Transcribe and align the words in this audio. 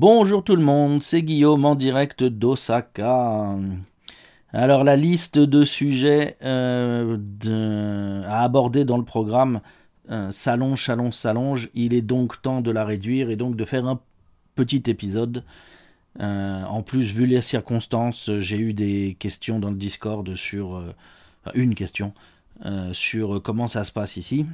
Bonjour 0.00 0.44
tout 0.44 0.54
le 0.54 0.62
monde, 0.62 1.02
c'est 1.02 1.22
Guillaume 1.22 1.64
en 1.64 1.74
direct 1.74 2.22
d'Osaka. 2.22 3.56
Alors 4.52 4.84
la 4.84 4.94
liste 4.94 5.40
de 5.40 5.64
sujets 5.64 6.36
euh, 6.44 7.18
à 8.28 8.44
aborder 8.44 8.84
dans 8.84 8.96
le 8.96 9.02
programme 9.02 9.60
euh, 10.08 10.30
s'allonge, 10.30 10.84
s'allonge, 10.84 11.14
s'allonge. 11.14 11.68
Il 11.74 11.94
est 11.94 12.02
donc 12.02 12.40
temps 12.40 12.60
de 12.60 12.70
la 12.70 12.84
réduire 12.84 13.28
et 13.28 13.34
donc 13.34 13.56
de 13.56 13.64
faire 13.64 13.88
un 13.88 13.98
petit 14.54 14.84
épisode. 14.86 15.42
Euh, 16.20 16.62
en 16.62 16.84
plus, 16.84 17.12
vu 17.12 17.26
les 17.26 17.40
circonstances, 17.40 18.30
j'ai 18.38 18.58
eu 18.58 18.74
des 18.74 19.16
questions 19.18 19.58
dans 19.58 19.70
le 19.70 19.76
Discord 19.76 20.36
sur... 20.36 20.80
une 21.54 21.74
question 21.74 22.14
sur 22.92 23.42
comment 23.42 23.66
ça 23.66 23.82
se 23.82 23.90
passe 23.90 24.16
ici. 24.16 24.46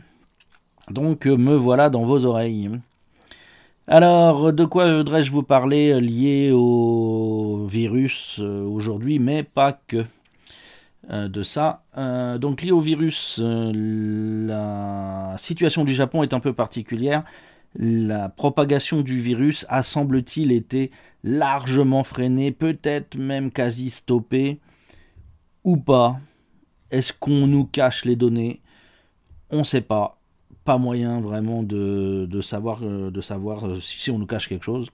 Donc 0.89 1.27
me 1.27 1.55
voilà 1.55 1.91
dans 1.91 2.07
vos 2.07 2.25
oreilles. 2.25 2.71
Alors, 3.87 4.55
de 4.55 4.65
quoi 4.65 4.97
voudrais-je 4.97 5.31
vous 5.31 5.43
parler 5.43 6.01
lié 6.01 6.51
au 6.53 7.67
virus 7.67 8.39
euh, 8.41 8.65
aujourd'hui, 8.65 9.19
mais 9.19 9.43
pas 9.43 9.79
que 9.87 10.07
euh, 11.11 11.29
de 11.29 11.43
ça. 11.43 11.83
Euh, 11.99 12.39
donc, 12.39 12.63
lié 12.63 12.73
au 12.73 12.81
virus, 12.81 13.39
la 13.45 15.37
situation 15.39 15.85
du 15.85 15.93
Japon 15.93 16.23
est 16.23 16.33
un 16.33 16.41
peu 16.41 16.55
particulière. 16.55 17.25
La 17.75 18.31
propagation 18.31 19.03
du 19.03 19.21
virus 19.21 19.67
a, 19.69 19.83
semble-t-il, 19.83 20.51
été 20.51 20.91
largement 21.23 22.05
freinée, 22.05 22.53
peut-être 22.53 23.19
même 23.19 23.51
quasi 23.51 23.91
stoppée, 23.91 24.61
ou 25.63 25.77
pas. 25.77 26.19
Est-ce 26.91 27.13
qu'on 27.13 27.47
nous 27.47 27.67
cache 27.67 28.07
les 28.07 28.17
données? 28.17 28.63
On 29.51 29.59
ne 29.59 29.63
sait 29.65 29.83
pas 29.83 30.19
pas 30.65 30.79
moyen 30.79 31.21
vraiment 31.21 31.63
de, 31.63 32.41
savoir, 32.41 32.83
euh, 32.83 33.11
euh, 33.15 33.81
si, 33.81 34.11
on 34.11 34.19
nous 34.19 34.27
cache 34.27 34.49
quelque 34.49 34.65
chose. 34.65 34.89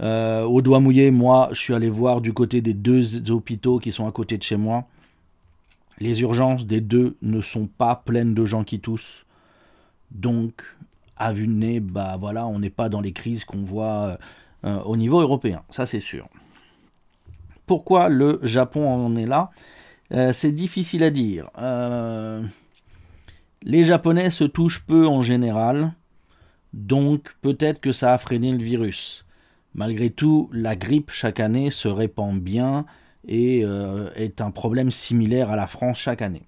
Euh, 0.00 0.42
au 0.44 0.62
doigt 0.62 0.80
mouillé, 0.80 1.10
moi, 1.10 1.48
je 1.52 1.60
suis 1.60 1.74
allé 1.74 1.88
voir 1.88 2.20
du 2.20 2.32
côté 2.32 2.60
des 2.60 2.74
deux 2.74 3.30
hôpitaux 3.30 3.78
qui 3.78 3.92
sont 3.92 4.06
à 4.06 4.12
côté 4.12 4.36
de 4.36 4.42
chez 4.42 4.56
moi. 4.56 4.84
Les 5.98 6.20
urgences 6.22 6.66
des 6.66 6.80
deux 6.80 7.16
ne 7.22 7.40
sont 7.40 7.66
pas 7.66 7.96
pleines 7.96 8.34
de 8.34 8.44
gens 8.44 8.64
qui 8.64 8.80
toussent. 8.80 9.24
Donc, 10.10 10.62
à 11.16 11.32
vue 11.32 11.46
de 11.46 11.52
nez, 11.52 11.80
bah 11.80 12.16
voilà, 12.18 12.46
on 12.46 12.58
n'est 12.58 12.70
pas 12.70 12.88
dans 12.88 13.00
les 13.00 13.12
crises 13.12 13.44
qu'on 13.44 13.62
voit 13.62 14.18
au 14.64 14.96
niveau 14.96 15.20
européen. 15.20 15.62
Ça, 15.70 15.86
c'est 15.86 16.00
sûr. 16.00 16.28
Pourquoi 17.66 18.08
le 18.08 18.40
Japon 18.42 18.88
en 18.88 19.16
est 19.16 19.26
là? 19.26 19.50
C'est 20.32 20.52
difficile 20.52 21.04
à 21.04 21.10
dire. 21.10 21.48
Les 23.64 23.84
Japonais 23.84 24.30
se 24.30 24.44
touchent 24.44 24.84
peu 24.84 25.06
en 25.06 25.22
général, 25.22 25.92
donc 26.72 27.36
peut-être 27.42 27.80
que 27.80 27.92
ça 27.92 28.12
a 28.12 28.18
freiné 28.18 28.50
le 28.50 28.62
virus. 28.62 29.24
Malgré 29.74 30.10
tout, 30.10 30.50
la 30.52 30.74
grippe 30.74 31.10
chaque 31.10 31.38
année 31.38 31.70
se 31.70 31.86
répand 31.86 32.38
bien 32.40 32.84
et 33.26 33.64
euh, 33.64 34.10
est 34.16 34.40
un 34.40 34.50
problème 34.50 34.90
similaire 34.90 35.50
à 35.50 35.56
la 35.56 35.68
France 35.68 35.98
chaque 35.98 36.22
année. 36.22 36.42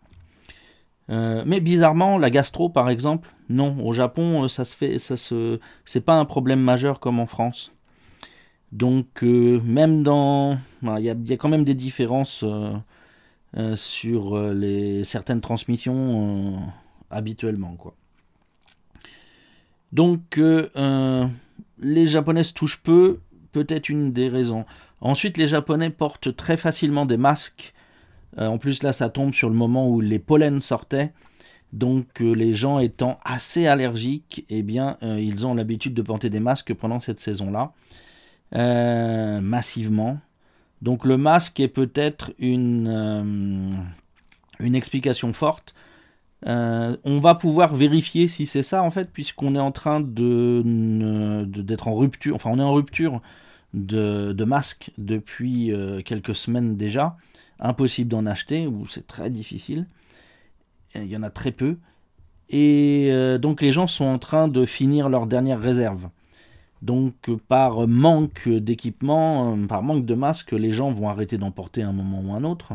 Euh, 1.10 1.44
mais 1.46 1.60
bizarrement, 1.60 2.18
la 2.18 2.30
gastro, 2.30 2.68
par 2.68 2.90
exemple, 2.90 3.32
non. 3.48 3.76
Au 3.86 3.92
Japon, 3.92 4.44
euh, 4.44 4.48
ça 4.48 4.64
se 4.64 4.74
fait, 4.74 4.98
ça 4.98 5.16
se, 5.16 5.60
c'est 5.84 6.00
pas 6.04 6.18
un 6.18 6.24
problème 6.24 6.60
majeur 6.60 6.98
comme 6.98 7.20
en 7.20 7.26
France. 7.26 7.72
Donc, 8.72 9.22
même 9.22 10.02
dans, 10.02 10.58
il 10.82 11.04
y, 11.04 11.08
a 11.08 11.36
quand 11.36 11.48
même 11.48 11.62
des 11.62 11.76
différences 11.76 12.44
sur 13.76 14.36
les 14.52 15.04
certaines 15.04 15.40
transmissions 15.40 16.58
habituellement. 17.10 17.74
Quoi. 17.76 17.94
Donc 19.94 20.38
euh, 20.38 20.68
euh, 20.76 21.26
les 21.78 22.06
Japonais 22.06 22.44
se 22.44 22.52
touchent 22.52 22.82
peu, 22.82 23.20
peut-être 23.52 23.88
une 23.88 24.12
des 24.12 24.28
raisons. 24.28 24.66
Ensuite, 25.00 25.38
les 25.38 25.46
Japonais 25.46 25.90
portent 25.90 26.34
très 26.34 26.56
facilement 26.56 27.06
des 27.06 27.16
masques. 27.16 27.72
Euh, 28.38 28.48
en 28.48 28.58
plus, 28.58 28.82
là, 28.82 28.92
ça 28.92 29.08
tombe 29.08 29.32
sur 29.32 29.48
le 29.48 29.54
moment 29.54 29.88
où 29.88 30.00
les 30.00 30.18
pollens 30.18 30.60
sortaient. 30.60 31.12
Donc, 31.72 32.20
les 32.20 32.52
gens 32.52 32.78
étant 32.78 33.18
assez 33.24 33.66
allergiques, 33.66 34.44
eh 34.48 34.62
bien, 34.62 34.96
ils 35.02 35.44
ont 35.44 35.54
l'habitude 35.54 35.92
de 35.92 36.02
porter 36.02 36.30
des 36.30 36.38
masques 36.38 36.72
pendant 36.72 37.00
cette 37.00 37.18
saison-là, 37.18 37.72
massivement. 39.40 40.20
Donc, 40.82 41.04
le 41.04 41.16
masque 41.16 41.58
est 41.58 41.66
peut-être 41.66 42.32
une 42.38 43.76
explication 44.60 45.32
forte. 45.32 45.74
Euh, 46.46 46.96
on 47.04 47.20
va 47.20 47.34
pouvoir 47.34 47.74
vérifier 47.74 48.28
si 48.28 48.46
c'est 48.46 48.62
ça 48.62 48.82
en 48.82 48.90
fait, 48.90 49.10
puisqu'on 49.10 49.54
est 49.54 49.60
en 49.60 49.72
train 49.72 50.00
de 50.00 51.44
d'être 51.46 51.88
en 51.88 51.94
rupture, 51.94 52.34
enfin 52.34 52.50
on 52.52 52.58
est 52.58 52.62
en 52.62 52.72
rupture 52.74 53.22
de, 53.72 54.44
masques 54.44 54.90
depuis 54.98 55.72
euh, 55.72 56.02
quelques 56.02 56.34
semaines 56.34 56.76
déjà. 56.76 57.16
Impossible 57.60 58.10
d'en 58.10 58.26
acheter, 58.26 58.66
ou 58.66 58.86
c'est 58.86 59.06
très 59.06 59.30
difficile. 59.30 59.86
Il 60.94 61.06
y 61.06 61.16
en 61.16 61.22
a 61.22 61.30
très 61.30 61.52
peu. 61.52 61.76
Et 62.50 63.08
euh, 63.10 63.38
donc 63.38 63.62
les 63.62 63.72
gens 63.72 63.86
sont 63.86 64.04
en 64.04 64.18
train 64.18 64.48
de 64.48 64.66
finir 64.66 65.08
leur 65.08 65.26
dernière 65.26 65.60
réserve. 65.60 66.08
Donc 66.82 67.30
par 67.48 67.88
manque 67.88 68.48
d'équipement, 68.48 69.56
par 69.66 69.82
manque 69.82 70.04
de 70.04 70.14
masques, 70.14 70.52
les 70.52 70.70
gens 70.70 70.92
vont 70.92 71.08
arrêter 71.08 71.38
d'en 71.38 71.50
porter 71.50 71.82
un 71.82 71.92
moment 71.92 72.20
ou 72.20 72.34
un 72.34 72.44
autre. 72.44 72.74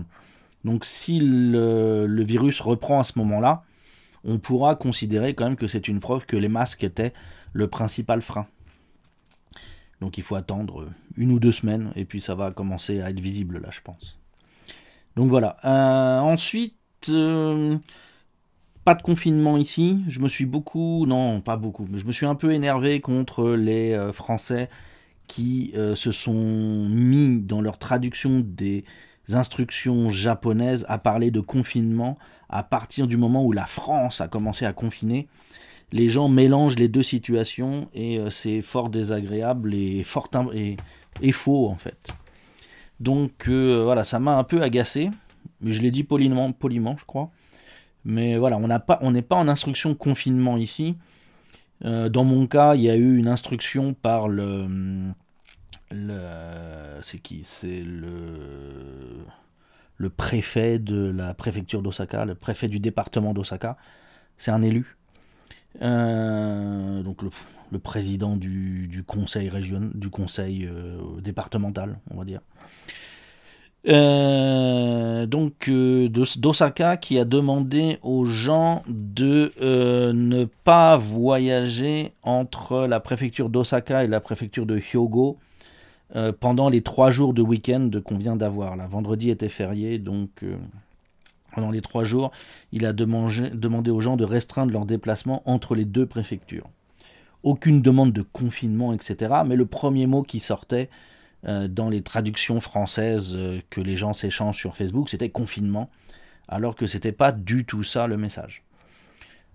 Donc 0.63 0.85
si 0.85 1.19
le, 1.19 2.23
virus 2.23 2.59
reprend 2.59 2.99
à 2.99 3.03
ce 3.03 3.17
moment-là, 3.19 3.63
on 4.23 4.37
pourra 4.39 4.75
considérer 4.75 5.33
quand 5.33 5.45
même 5.45 5.55
que 5.55 5.67
c'est 5.67 5.87
une 5.87 5.99
preuve 5.99 6.25
que 6.25 6.35
les 6.35 6.49
masques 6.49 6.83
étaient 6.83 7.13
le 7.53 7.67
principal 7.67 8.21
frein. 8.21 8.47
Donc 10.01 10.17
il 10.17 10.23
faut 10.23 10.35
attendre 10.35 10.85
une 11.15 11.31
ou 11.31 11.39
deux 11.39 11.51
semaines 11.51 11.91
et 11.95 12.05
puis 12.05 12.21
ça 12.21 12.35
va 12.35 12.51
commencer 12.51 13.01
à 13.01 13.09
être 13.09 13.19
visible 13.19 13.59
là, 13.59 13.69
je 13.71 13.81
pense. 13.81 14.17
Donc 15.15 15.29
voilà. 15.29 15.57
Euh, 15.65 16.19
ensuite, 16.19 16.75
euh, 17.09 17.77
pas 18.85 18.95
de 18.95 19.01
confinement 19.01 19.57
ici. 19.57 20.01
Je 20.07 20.19
me 20.19 20.29
suis 20.29 20.45
beaucoup, 20.45 21.05
non, 21.05 21.41
pas 21.41 21.57
beaucoup, 21.57 21.85
mais 21.89 21.97
je 21.97 22.05
me 22.05 22.11
suis 22.11 22.25
un 22.25 22.35
peu 22.35 22.53
énervé 22.53 23.01
contre 23.01 23.49
les 23.49 23.93
euh, 23.93 24.11
Français 24.13 24.69
qui 25.27 25.73
se 25.93 26.11
sont 26.11 26.89
mis 26.89 27.39
dans 27.39 27.61
leur 27.61 27.77
traduction 27.77 28.39
des 28.39 28.83
instructions 29.35 30.09
japonaises 30.09 30.85
à 30.89 30.97
parler 30.97 31.31
de 31.31 31.39
confinement 31.39 32.17
à 32.49 32.63
partir 32.63 33.07
du 33.07 33.17
moment 33.17 33.43
où 33.45 33.51
la 33.51 33.65
France 33.65 34.21
a 34.21 34.27
commencé 34.27 34.65
à 34.65 34.73
confiner. 34.73 35.27
Les 35.91 36.09
gens 36.09 36.29
mélangent 36.29 36.77
les 36.77 36.87
deux 36.87 37.03
situations 37.03 37.89
et 37.93 38.19
euh, 38.19 38.29
c'est 38.29 38.61
fort 38.61 38.89
désagréable 38.89 39.73
et 39.73 40.03
fort 40.03 40.29
et, 40.53 41.31
faux 41.31 41.67
en 41.67 41.75
fait. 41.75 42.13
Donc 42.99 43.47
euh, 43.47 43.83
voilà, 43.83 44.03
ça 44.03 44.19
m'a 44.19 44.37
un 44.37 44.43
peu 44.43 44.61
agacé, 44.61 45.09
mais 45.61 45.71
je 45.71 45.81
l'ai 45.81 45.91
dit 45.91 46.03
poliment, 46.03 46.53
je 46.97 47.05
crois. 47.05 47.31
Mais 48.05 48.37
voilà, 48.37 48.57
on 48.57 48.67
n'est 48.67 48.79
pas, 48.79 48.97
pas 48.97 49.35
en 49.35 49.47
instruction 49.47 49.95
confinement 49.95 50.57
ici. 50.57 50.95
Euh, 51.85 52.09
dans 52.09 52.23
mon 52.23 52.47
cas, 52.47 52.75
il 52.75 52.81
y 52.81 52.89
a 52.89 52.95
eu 52.95 53.17
une 53.17 53.27
instruction 53.27 53.93
par 53.93 54.27
le 54.27 54.67
le 54.67 55.13
c'est 55.91 57.19
qui? 57.19 57.43
C'est 57.43 57.83
le 57.83 59.25
préfet 60.09 60.79
de 60.79 61.11
la 61.11 61.33
préfecture 61.33 61.81
d'Osaka, 61.81 62.25
le 62.25 62.35
préfet 62.35 62.67
du 62.67 62.79
département 62.79 63.33
d'Osaka. 63.33 63.77
C'est 64.37 64.51
un 64.51 64.61
élu. 64.61 64.97
Euh, 65.81 67.03
donc 67.03 67.21
le, 67.21 67.79
président 67.79 68.35
du, 68.35 69.03
conseil 69.05 69.49
régional, 69.49 69.91
du 69.93 70.09
conseil 70.09 70.65
euh, 70.65 70.97
départemental, 71.21 71.99
on 72.11 72.17
va 72.17 72.25
dire. 72.25 72.41
Euh, 73.87 75.25
donc 75.25 75.69
d'Osaka 75.69 76.97
qui 76.97 77.17
a 77.17 77.23
demandé 77.23 77.97
aux 78.03 78.25
gens 78.25 78.83
de 78.87 79.53
ne 80.11 80.45
pas 80.45 80.97
voyager 80.97 82.11
entre 82.23 82.87
la 82.87 82.99
préfecture 82.99 83.49
d'Osaka 83.49 84.03
et 84.03 84.07
la 84.07 84.19
préfecture 84.19 84.65
de 84.65 84.77
Hyogo 84.77 85.37
euh, 86.15 86.31
pendant 86.31 86.69
les 86.69 86.81
trois 86.81 87.11
jours 87.11 87.35
de 87.35 87.43
week-end 87.43 87.91
qu'on 88.03 88.17
vient 88.17 88.35
d'avoir. 88.35 88.75
La 88.75 88.87
vendredi 88.87 89.29
était 89.29 89.49
férié, 89.49 89.99
donc 89.99 90.41
euh, 90.41 90.55
pendant 91.53 91.69
les 91.69 91.81
trois 91.81 92.03
jours, 92.03 92.31
il 92.71 92.85
a 92.85 92.93
demandé 92.93 93.91
aux 93.91 94.01
gens 94.01 94.17
de 94.17 94.23
restreindre 94.23 94.71
leurs 94.71 94.87
déplacements 94.87 95.43
entre 95.45 95.75
les 95.75 95.85
deux 95.85 96.07
préfectures. 96.07 96.67
Aucune 97.43 97.83
demande 97.83 98.11
de 98.11 98.23
confinement, 98.23 98.91
etc. 98.91 99.35
Mais 99.45 99.55
le 99.55 99.67
premier 99.67 100.07
mot 100.07 100.23
qui 100.23 100.39
sortait 100.39 100.89
euh, 101.47 101.67
dans 101.67 101.89
les 101.89 102.01
traductions 102.01 102.59
françaises 102.59 103.37
que 103.69 103.79
les 103.79 103.95
gens 103.95 104.13
s'échangent 104.13 104.57
sur 104.57 104.75
Facebook, 104.75 105.09
c'était 105.09 105.29
confinement, 105.29 105.91
alors 106.47 106.75
que 106.75 106.87
c'était 106.87 107.11
pas 107.11 107.31
du 107.31 107.65
tout 107.65 107.83
ça 107.83 108.07
le 108.07 108.17
message. 108.17 108.63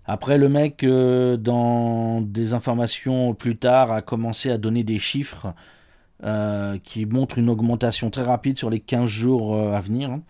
Après, 0.07 0.37
le 0.37 0.47
mec, 0.49 0.85
dans 0.85 2.21
des 2.21 2.53
informations 2.53 3.33
plus 3.33 3.57
tard, 3.57 3.91
a 3.91 4.03
commencé 4.03 4.51
à 4.51 4.57
donner 4.59 4.83
des 4.83 4.99
chiffres 4.99 5.53
euh, 6.23 6.77
qui 6.81 7.05
montre 7.05 7.39
une 7.39 7.49
augmentation 7.49 8.09
très 8.09 8.23
rapide 8.23 8.57
sur 8.57 8.69
les 8.69 8.79
15 8.79 9.05
jours 9.05 9.53
euh, 9.53 9.73
à 9.73 9.81
venir. 9.81 10.11
Hein. 10.11 10.21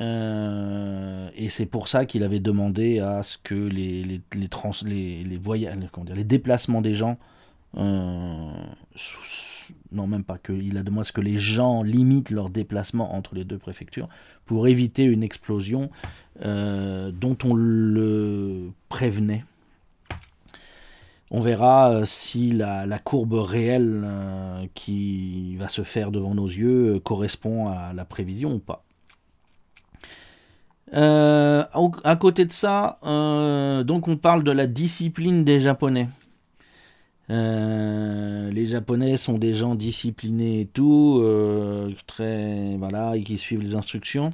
Euh, 0.00 1.30
et 1.36 1.48
c'est 1.48 1.66
pour 1.66 1.86
ça 1.86 2.06
qu'il 2.06 2.24
avait 2.24 2.40
demandé 2.40 2.98
à 2.98 3.22
ce 3.22 3.38
que 3.38 3.54
les, 3.54 4.02
les, 4.02 4.20
les, 4.34 5.36
voyages, 5.36 5.76
les 6.12 6.24
déplacements 6.24 6.80
des 6.80 6.94
gens 6.94 7.18
non 7.76 8.56
même 10.06 10.24
pas 10.24 10.38
que, 10.38 10.52
il 10.52 10.76
a 10.76 10.82
demandé 10.82 11.02
à 11.02 11.04
ce 11.04 11.12
que 11.12 11.20
les 11.20 11.38
gens 11.38 11.82
limitent 11.82 12.30
leurs 12.30 12.50
déplacements 12.50 13.14
entre 13.14 13.36
les 13.36 13.44
deux 13.44 13.58
préfectures 13.58 14.08
pour 14.44 14.66
éviter 14.66 15.04
une 15.04 15.22
explosion 15.22 15.90
dont 16.40 17.38
on 17.44 17.54
le 17.54 18.72
prévenait. 18.88 19.44
On 21.36 21.40
verra 21.40 21.90
euh, 21.90 22.04
si 22.06 22.52
la, 22.52 22.86
courbe 23.02 23.34
réelle 23.34 24.02
euh, 24.04 24.66
qui 24.74 25.56
va 25.56 25.68
se 25.68 25.82
faire 25.82 26.12
devant 26.12 26.34
nos 26.34 26.46
yeux 26.46 27.00
correspond 27.00 27.66
à 27.66 27.92
la 27.92 28.04
prévision 28.04 28.54
ou 28.54 28.58
pas. 28.60 28.84
à 30.92 32.16
côté 32.20 32.44
de 32.44 32.52
ça, 32.52 32.98
donc 33.84 34.06
on 34.06 34.16
parle 34.16 34.44
de 34.44 34.52
la 34.52 34.66
discipline 34.66 35.44
des 35.44 35.58
Japonais. 35.58 36.08
Euh, 37.30 38.50
les 38.50 38.66
Japonais 38.66 39.16
sont 39.16 39.38
des 39.38 39.54
gens 39.54 39.74
disciplinés 39.74 40.60
et 40.60 40.66
tout, 40.66 41.20
euh, 41.22 41.90
très 42.06 42.76
voilà, 42.76 43.16
et 43.16 43.22
qui 43.22 43.38
suivent 43.38 43.62
les 43.62 43.76
instructions. 43.76 44.30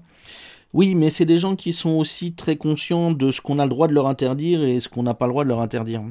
Oui, 0.73 0.95
mais 0.95 1.11
c'est 1.11 1.25
des 1.25 1.39
gens 1.39 1.57
qui 1.57 1.73
sont 1.73 1.91
aussi 1.91 2.33
très 2.33 2.57
conscients 2.57 3.11
de 3.13 3.31
ce 3.31 3.41
qu'on 3.41 3.59
a 3.59 3.65
le 3.65 3.71
droit 3.71 3.89
de 3.89 3.95
leur 3.95 4.07
interdire 4.07 4.63
et 4.65 4.81
ce 4.81 4.89
qu'on 4.89 5.03
n'a 5.03 5.15
pas 5.15 5.27
le 5.27 5.33
droit 5.33 5.45
de 5.45 5.49
leur 5.49 5.61
interdire. 5.61 6.03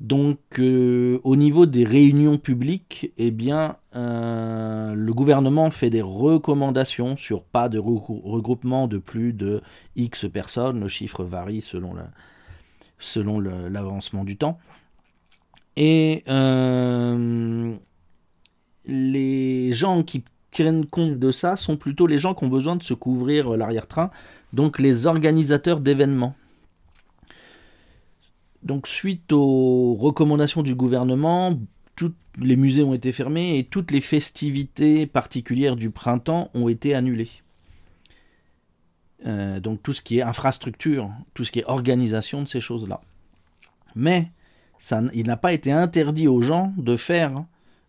Donc, 0.00 0.38
euh, 0.58 1.20
au 1.24 1.36
niveau 1.36 1.66
des 1.66 1.84
réunions 1.84 2.38
publiques, 2.38 3.12
eh 3.18 3.30
bien, 3.30 3.76
le 3.92 5.10
gouvernement 5.12 5.70
fait 5.70 5.90
des 5.90 6.02
recommandations 6.02 7.16
sur 7.16 7.42
pas 7.42 7.68
de 7.68 7.78
regroupement 7.78 8.88
de 8.88 8.98
plus 8.98 9.32
de 9.32 9.60
X 9.96 10.26
personnes. 10.32 10.80
Le 10.80 10.88
chiffre 10.88 11.22
varie 11.24 11.60
selon 11.60 13.40
l'avancement 13.40 14.24
du 14.24 14.36
temps. 14.36 14.58
Et 15.76 16.24
euh, 16.28 17.74
les 18.86 19.72
gens 19.72 20.02
qui 20.02 20.24
tiennent 20.50 20.86
compte 20.86 21.18
de 21.18 21.30
ça 21.30 21.56
sont 21.56 21.76
plutôt 21.76 22.06
les 22.06 22.18
gens 22.18 22.34
qui 22.34 22.44
ont 22.44 22.48
besoin 22.48 22.76
de 22.76 22.82
se 22.82 22.94
couvrir 22.94 23.56
l'arrière-train, 23.56 24.10
donc 24.52 24.78
les 24.78 25.06
organisateurs 25.06 25.80
d'événements. 25.80 26.34
Donc 28.62 28.86
suite 28.86 29.32
aux 29.32 29.94
recommandations 29.94 30.62
du 30.62 30.74
gouvernement, 30.74 31.58
tous 31.96 32.12
les 32.38 32.56
musées 32.56 32.82
ont 32.82 32.94
été 32.94 33.12
fermés 33.12 33.58
et 33.58 33.64
toutes 33.64 33.90
les 33.90 34.00
festivités 34.00 35.06
particulières 35.06 35.76
du 35.76 35.90
printemps 35.90 36.50
ont 36.54 36.68
été 36.68 36.94
annulées. 36.94 37.30
Euh, 39.26 39.60
donc 39.60 39.82
tout 39.82 39.92
ce 39.92 40.00
qui 40.00 40.18
est 40.18 40.22
infrastructure, 40.22 41.10
tout 41.34 41.44
ce 41.44 41.52
qui 41.52 41.60
est 41.60 41.66
organisation 41.66 42.42
de 42.42 42.48
ces 42.48 42.60
choses-là. 42.60 43.00
Mais 43.94 44.30
il 45.12 45.26
n'a 45.26 45.36
pas 45.36 45.52
été 45.52 45.72
interdit 45.72 46.28
aux 46.28 46.40
gens 46.40 46.72
de 46.76 46.96
faire 46.96 47.44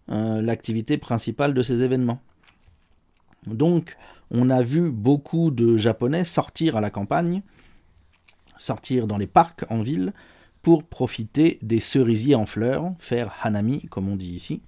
euh, 0.10 0.42
l'activité 0.42 0.98
principale 0.98 1.54
de 1.54 1.62
ces 1.62 1.84
événements. 1.84 2.20
Donc, 3.48 3.98
on 4.30 4.50
a 4.50 4.62
vu 4.62 4.92
beaucoup 4.92 5.52
de 5.52 5.78
Japonais 5.78 6.26
sortir 6.26 6.76
à 6.76 6.82
la 6.82 6.90
campagne, 6.90 7.42
sortir 8.58 9.08
dans 9.08 9.18
les 9.18 9.28
parcs 9.28 9.66
en 9.70 9.82
ville, 9.82 10.14
pour 10.62 10.84
profiter 10.84 11.58
des 11.62 11.80
cerisiers 11.80 12.36
en 12.36 12.46
fleurs, 12.46 12.92
faire 13.00 13.34
hanami, 13.42 13.88
comme 13.90 14.10
on 14.10 14.16
dit 14.16 14.32
ici. 14.34 14.62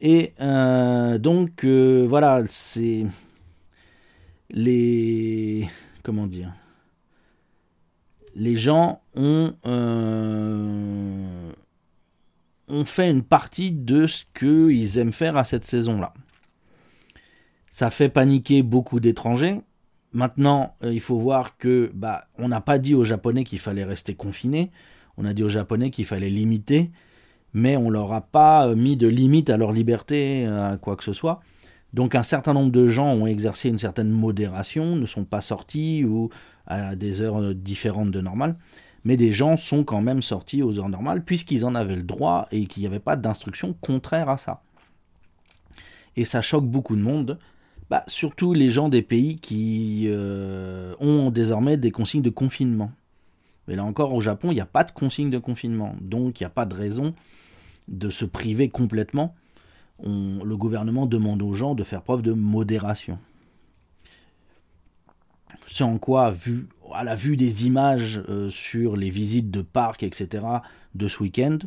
Et 0.00 0.32
euh, 0.40 1.18
donc, 1.18 1.64
euh, 1.64 2.06
voilà, 2.08 2.44
c'est 2.46 3.04
les. 4.50 5.68
Comment 6.02 6.26
dire 6.26 6.52
les 8.38 8.56
gens 8.56 9.02
ont, 9.16 9.52
euh, 9.66 11.52
ont 12.68 12.84
fait 12.84 13.10
une 13.10 13.24
partie 13.24 13.72
de 13.72 14.06
ce 14.06 14.24
qu'ils 14.32 14.98
aiment 14.98 15.12
faire 15.12 15.36
à 15.36 15.44
cette 15.44 15.64
saison-là. 15.64 16.14
Ça 17.70 17.90
fait 17.90 18.08
paniquer 18.08 18.62
beaucoup 18.62 19.00
d'étrangers. 19.00 19.60
Maintenant, 20.18 20.74
euh, 20.82 20.92
il 20.92 20.98
faut 21.00 21.16
voir 21.16 21.56
que 21.58 21.92
bah, 21.94 22.24
on 22.38 22.48
n'a 22.48 22.60
pas 22.60 22.78
dit 22.78 22.92
aux 22.96 23.04
Japonais 23.04 23.44
qu'il 23.44 23.60
fallait 23.60 23.84
rester 23.84 24.16
confinés. 24.16 24.72
On 25.16 25.24
a 25.24 25.32
dit 25.32 25.44
aux 25.44 25.48
Japonais 25.48 25.90
qu'il 25.90 26.06
fallait 26.06 26.28
limiter, 26.28 26.90
mais 27.54 27.76
on 27.76 27.88
leur 27.88 28.12
a 28.12 28.22
pas 28.22 28.66
euh, 28.66 28.74
mis 28.74 28.96
de 28.96 29.06
limite 29.06 29.48
à 29.48 29.56
leur 29.56 29.70
liberté, 29.70 30.44
à 30.44 30.76
quoi 30.76 30.96
que 30.96 31.04
ce 31.04 31.12
soit. 31.12 31.38
Donc 31.94 32.16
un 32.16 32.24
certain 32.24 32.52
nombre 32.52 32.72
de 32.72 32.88
gens 32.88 33.06
ont 33.12 33.28
exercé 33.28 33.68
une 33.68 33.78
certaine 33.78 34.10
modération, 34.10 34.96
ne 34.96 35.06
sont 35.06 35.24
pas 35.24 35.40
sortis 35.40 36.04
ou 36.04 36.30
à 36.66 36.96
des 36.96 37.22
heures 37.22 37.54
différentes 37.54 38.10
de 38.10 38.20
normal. 38.20 38.56
Mais 39.04 39.16
des 39.16 39.30
gens 39.30 39.56
sont 39.56 39.84
quand 39.84 40.02
même 40.02 40.22
sortis 40.22 40.64
aux 40.64 40.80
heures 40.80 40.88
normales 40.88 41.22
puisqu'ils 41.24 41.64
en 41.64 41.76
avaient 41.76 41.94
le 41.94 42.02
droit 42.02 42.48
et 42.50 42.66
qu'il 42.66 42.80
n'y 42.80 42.88
avait 42.88 42.98
pas 42.98 43.14
d'instruction 43.14 43.72
contraire 43.72 44.30
à 44.30 44.36
ça. 44.36 44.62
Et 46.16 46.24
ça 46.24 46.42
choque 46.42 46.66
beaucoup 46.66 46.96
de 46.96 47.02
monde, 47.02 47.38
bah, 47.90 48.04
surtout 48.06 48.52
les 48.52 48.68
gens 48.68 48.88
des 48.88 49.02
pays 49.02 49.36
qui 49.36 50.04
euh, 50.08 50.94
ont 51.00 51.30
désormais 51.30 51.76
des 51.76 51.90
consignes 51.90 52.22
de 52.22 52.30
confinement. 52.30 52.92
Mais 53.66 53.76
là 53.76 53.84
encore, 53.84 54.14
au 54.14 54.20
Japon, 54.20 54.50
il 54.50 54.54
n'y 54.54 54.60
a 54.60 54.66
pas 54.66 54.84
de 54.84 54.92
consigne 54.92 55.30
de 55.30 55.38
confinement. 55.38 55.94
Donc 56.00 56.40
il 56.40 56.42
n'y 56.44 56.46
a 56.46 56.50
pas 56.50 56.66
de 56.66 56.74
raison 56.74 57.14
de 57.88 58.10
se 58.10 58.24
priver 58.24 58.68
complètement. 58.68 59.34
le 60.02 60.56
gouvernement 60.56 61.06
demande 61.06 61.42
aux 61.42 61.54
gens 61.54 61.74
de 61.74 61.84
faire 61.84 62.02
preuve 62.02 62.22
de 62.22 62.32
modération. 62.32 63.18
Ce 65.66 65.84
en 65.84 65.98
quoi, 65.98 66.30
vu, 66.30 66.68
à 66.94 67.04
la 67.04 67.14
vue 67.14 67.36
des 67.36 67.66
images 67.66 68.22
euh, 68.28 68.48
sur 68.48 68.96
les 68.96 69.10
visites 69.10 69.50
de 69.50 69.60
parcs, 69.60 70.02
etc., 70.02 70.46
de 70.94 71.08
ce 71.08 71.22
week-end, 71.22 71.58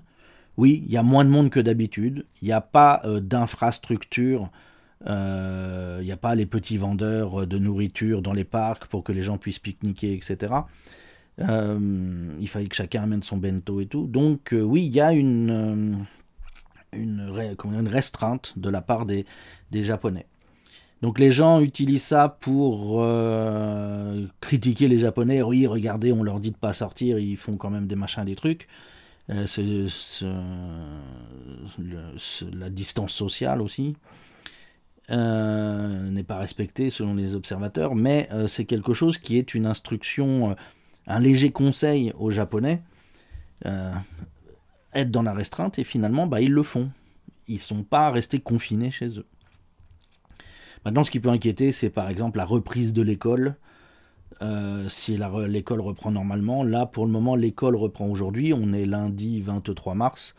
oui, 0.58 0.84
il 0.86 0.92
y 0.92 0.98
a 0.98 1.04
moins 1.04 1.24
de 1.24 1.30
monde 1.30 1.50
que 1.50 1.60
d'habitude. 1.60 2.26
Il 2.42 2.48
n'y 2.48 2.52
a 2.52 2.62
pas 2.62 3.02
euh, 3.06 3.20
d'infrastructure. 3.20 4.50
Euh, 5.08 5.98
il 6.02 6.06
n'y 6.06 6.12
a 6.12 6.18
pas 6.18 6.36
les 6.36 6.46
petits 6.46 6.78
vendeurs 6.78 7.48
de 7.48 7.58
nourriture 7.58 8.22
dans 8.22 8.34
les 8.34 8.44
parcs 8.44 8.86
pour 8.86 9.04
que 9.04 9.12
les 9.12 9.24
gens 9.24 9.38
puissent 9.38 9.60
pique-niquer, 9.60 10.14
etc. 10.14 10.54
il 11.40 12.48
fallait 12.48 12.68
que 12.68 12.76
chacun 12.76 13.04
amène 13.04 13.24
son 13.24 13.38
bento 13.38 13.82
et 13.82 13.88
tout. 13.88 14.08
Donc 14.08 14.54
oui, 14.54 14.86
il 14.86 14.92
y 14.92 15.02
a 15.02 15.12
une, 15.12 16.06
une, 16.94 17.88
restreinte 17.88 18.54
de 18.58 18.70
la 18.70 18.82
part 18.82 19.06
des, 19.06 19.26
Japonais. 19.72 20.26
Donc 21.02 21.18
les 21.18 21.32
gens 21.32 21.62
utilisent 21.62 22.04
ça 22.04 22.30
pour 22.30 23.02
euh, 23.04 24.26
critiquer 24.40 24.88
les 24.88 25.00
Japonais. 25.00 25.42
Oui, 25.42 25.66
regardez, 25.66 26.12
on 26.12 26.24
leur 26.24 26.40
dit 26.40 26.52
de 26.52 26.58
pas 26.58 26.74
sortir, 26.74 27.18
ils 27.18 27.38
font 27.38 27.58
quand 27.58 27.70
même 27.70 27.88
des 27.88 27.96
machins, 27.96 28.26
des 28.26 28.36
trucs. 28.36 28.68
Euh, 29.30 29.46
la 32.54 32.70
distance 32.70 33.14
sociale 33.14 33.62
aussi 33.62 33.90
euh, 33.92 34.31
n'est 35.12 36.24
pas 36.24 36.38
respectée 36.38 36.90
selon 36.90 37.14
les 37.14 37.36
observateurs, 37.36 37.96
mais 37.96 38.30
c'est 38.48 38.66
quelque 38.66 38.94
chose 38.94 39.18
qui 39.18 39.38
est 39.38 39.54
une 39.54 39.66
instruction, 39.66 40.56
un 41.08 41.20
léger 41.20 41.52
conseil 41.52 42.14
aux 42.18 42.32
Japonais. 42.32 42.82
être 43.66 45.12
dans 45.12 45.24
la 45.24 45.34
restreinte 45.34 45.80
et 45.80 45.84
finalement, 45.84 46.28
bah, 46.28 46.42
ils 46.42 46.52
le 46.52 46.64
font. 46.64 46.90
Ils 47.48 47.60
sont 47.60 47.84
pas 47.84 48.10
restés 48.12 48.40
confinés 48.40 48.92
chez 48.92 49.20
eux. 49.20 49.26
Maintenant, 50.86 51.04
ce 51.04 51.12
qui 51.12 51.20
peut 51.20 51.30
inquiéter, 51.30 51.72
c'est 51.72 51.90
par 51.90 52.10
exemple 52.10 52.38
la 52.38 52.46
reprise 52.46 52.94
de 52.94 53.02
l'école. 53.02 53.56
Euh, 54.42 54.90
si 54.90 55.20
l'école 55.48 55.82
reprend 55.82 56.12
normalement. 56.12 56.64
Là, 56.64 56.86
pour 56.86 57.06
le 57.06 57.12
moment, 57.12 57.36
l'école 57.36 57.76
reprend 57.76 58.08
aujourd'hui. 58.08 58.54
On 58.54 58.74
est 58.74 58.86
lundi 58.86 59.40
23 59.42 59.94
mars. 59.94 60.36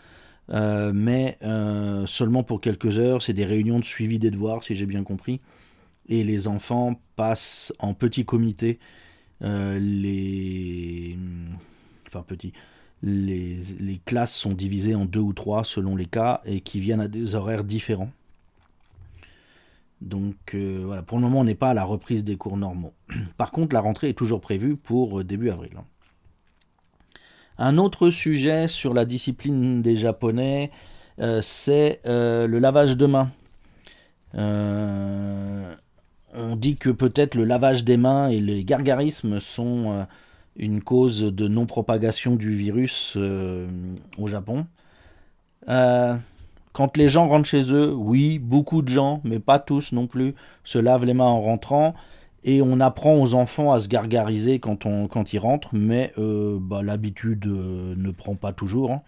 Euh, 0.50 0.92
mais 0.94 1.38
euh, 1.42 2.06
seulement 2.06 2.42
pour 2.42 2.60
quelques 2.60 2.98
heures. 2.98 3.22
C'est 3.22 3.32
des 3.32 3.44
réunions 3.44 3.78
de 3.78 3.84
suivi 3.84 4.18
des 4.18 4.30
devoirs, 4.30 4.64
si 4.64 4.74
j'ai 4.74 4.86
bien 4.86 5.04
compris. 5.04 5.40
Et 6.08 6.24
les 6.24 6.48
enfants 6.48 7.00
passent 7.16 7.72
en 7.78 7.94
petit 7.94 8.24
comité. 8.24 8.78
les. 9.40 11.16
Enfin. 12.08 12.24
Les, 13.04 14.00
classes 14.04 14.34
sont 14.34 14.54
divisées 14.54 14.94
en 14.94 15.06
deux 15.06 15.20
ou 15.20 15.32
trois 15.32 15.64
selon 15.64 15.96
les 15.96 16.06
cas 16.06 16.40
et 16.44 16.60
qui 16.60 16.78
viennent 16.78 17.00
à 17.00 17.08
des 17.08 17.34
horaires 17.34 17.64
différents. 17.64 18.12
Donc 20.02 20.54
euh, 20.54 20.82
voilà, 20.84 21.02
pour 21.02 21.18
le 21.18 21.22
moment, 21.22 21.40
on 21.40 21.44
n'est 21.44 21.54
pas 21.54 21.70
à 21.70 21.74
la 21.74 21.84
reprise 21.84 22.24
des 22.24 22.36
cours 22.36 22.56
normaux. 22.56 22.92
Par 23.36 23.52
contre, 23.52 23.74
la 23.74 23.80
rentrée 23.80 24.10
est 24.10 24.18
toujours 24.18 24.40
prévue 24.40 24.76
pour 24.76 25.20
euh, 25.20 25.24
début 25.24 25.50
avril. 25.50 25.72
Un 27.58 27.78
autre 27.78 28.10
sujet 28.10 28.68
sur 28.68 28.94
la 28.94 29.04
discipline 29.04 29.82
des 29.82 29.96
Japonais, 29.96 30.70
euh, 31.20 31.40
c'est 31.42 32.00
le 32.04 32.58
lavage 32.58 32.96
de 32.96 33.06
mains. 33.06 33.30
on 36.34 36.56
dit 36.56 36.76
que 36.76 36.90
peut-être 36.90 37.34
le 37.34 37.44
lavage 37.44 37.84
des 37.84 37.96
mains 37.96 38.28
et 38.28 38.40
les 38.40 38.64
gargarismes 38.64 39.40
sont 39.40 40.06
une 40.56 40.82
cause 40.82 41.22
de 41.22 41.48
non-propagation 41.48 42.36
du 42.36 42.52
virus 42.52 43.16
au 43.16 44.26
Japon. 44.26 44.66
Quand 46.72 46.96
les 46.96 47.08
gens 47.08 47.28
rentrent 47.28 47.48
chez 47.48 47.72
eux, 47.72 47.92
oui, 47.92 48.38
beaucoup 48.38 48.80
de 48.80 48.88
gens, 48.88 49.20
mais 49.24 49.38
pas 49.38 49.58
tous 49.58 49.92
non 49.92 50.06
plus, 50.06 50.34
se 50.64 50.78
lavent 50.78 51.04
les 51.04 51.12
mains 51.14 51.24
en 51.24 51.42
rentrant. 51.42 51.94
Et 52.44 52.60
on 52.62 52.80
apprend 52.80 53.14
aux 53.14 53.34
enfants 53.34 53.72
à 53.72 53.80
se 53.80 53.88
gargariser 53.88 54.58
quand, 54.58 54.84
on, 54.86 55.06
quand 55.06 55.32
ils 55.32 55.38
rentrent, 55.38 55.70
mais 55.72 56.12
euh, 56.18 56.58
bah, 56.60 56.82
l'habitude 56.82 57.46
euh, 57.46 57.94
ne 57.96 58.10
prend 58.10 58.34
pas 58.34 58.52
toujours. 58.52 58.92
Hein. 58.92 59.02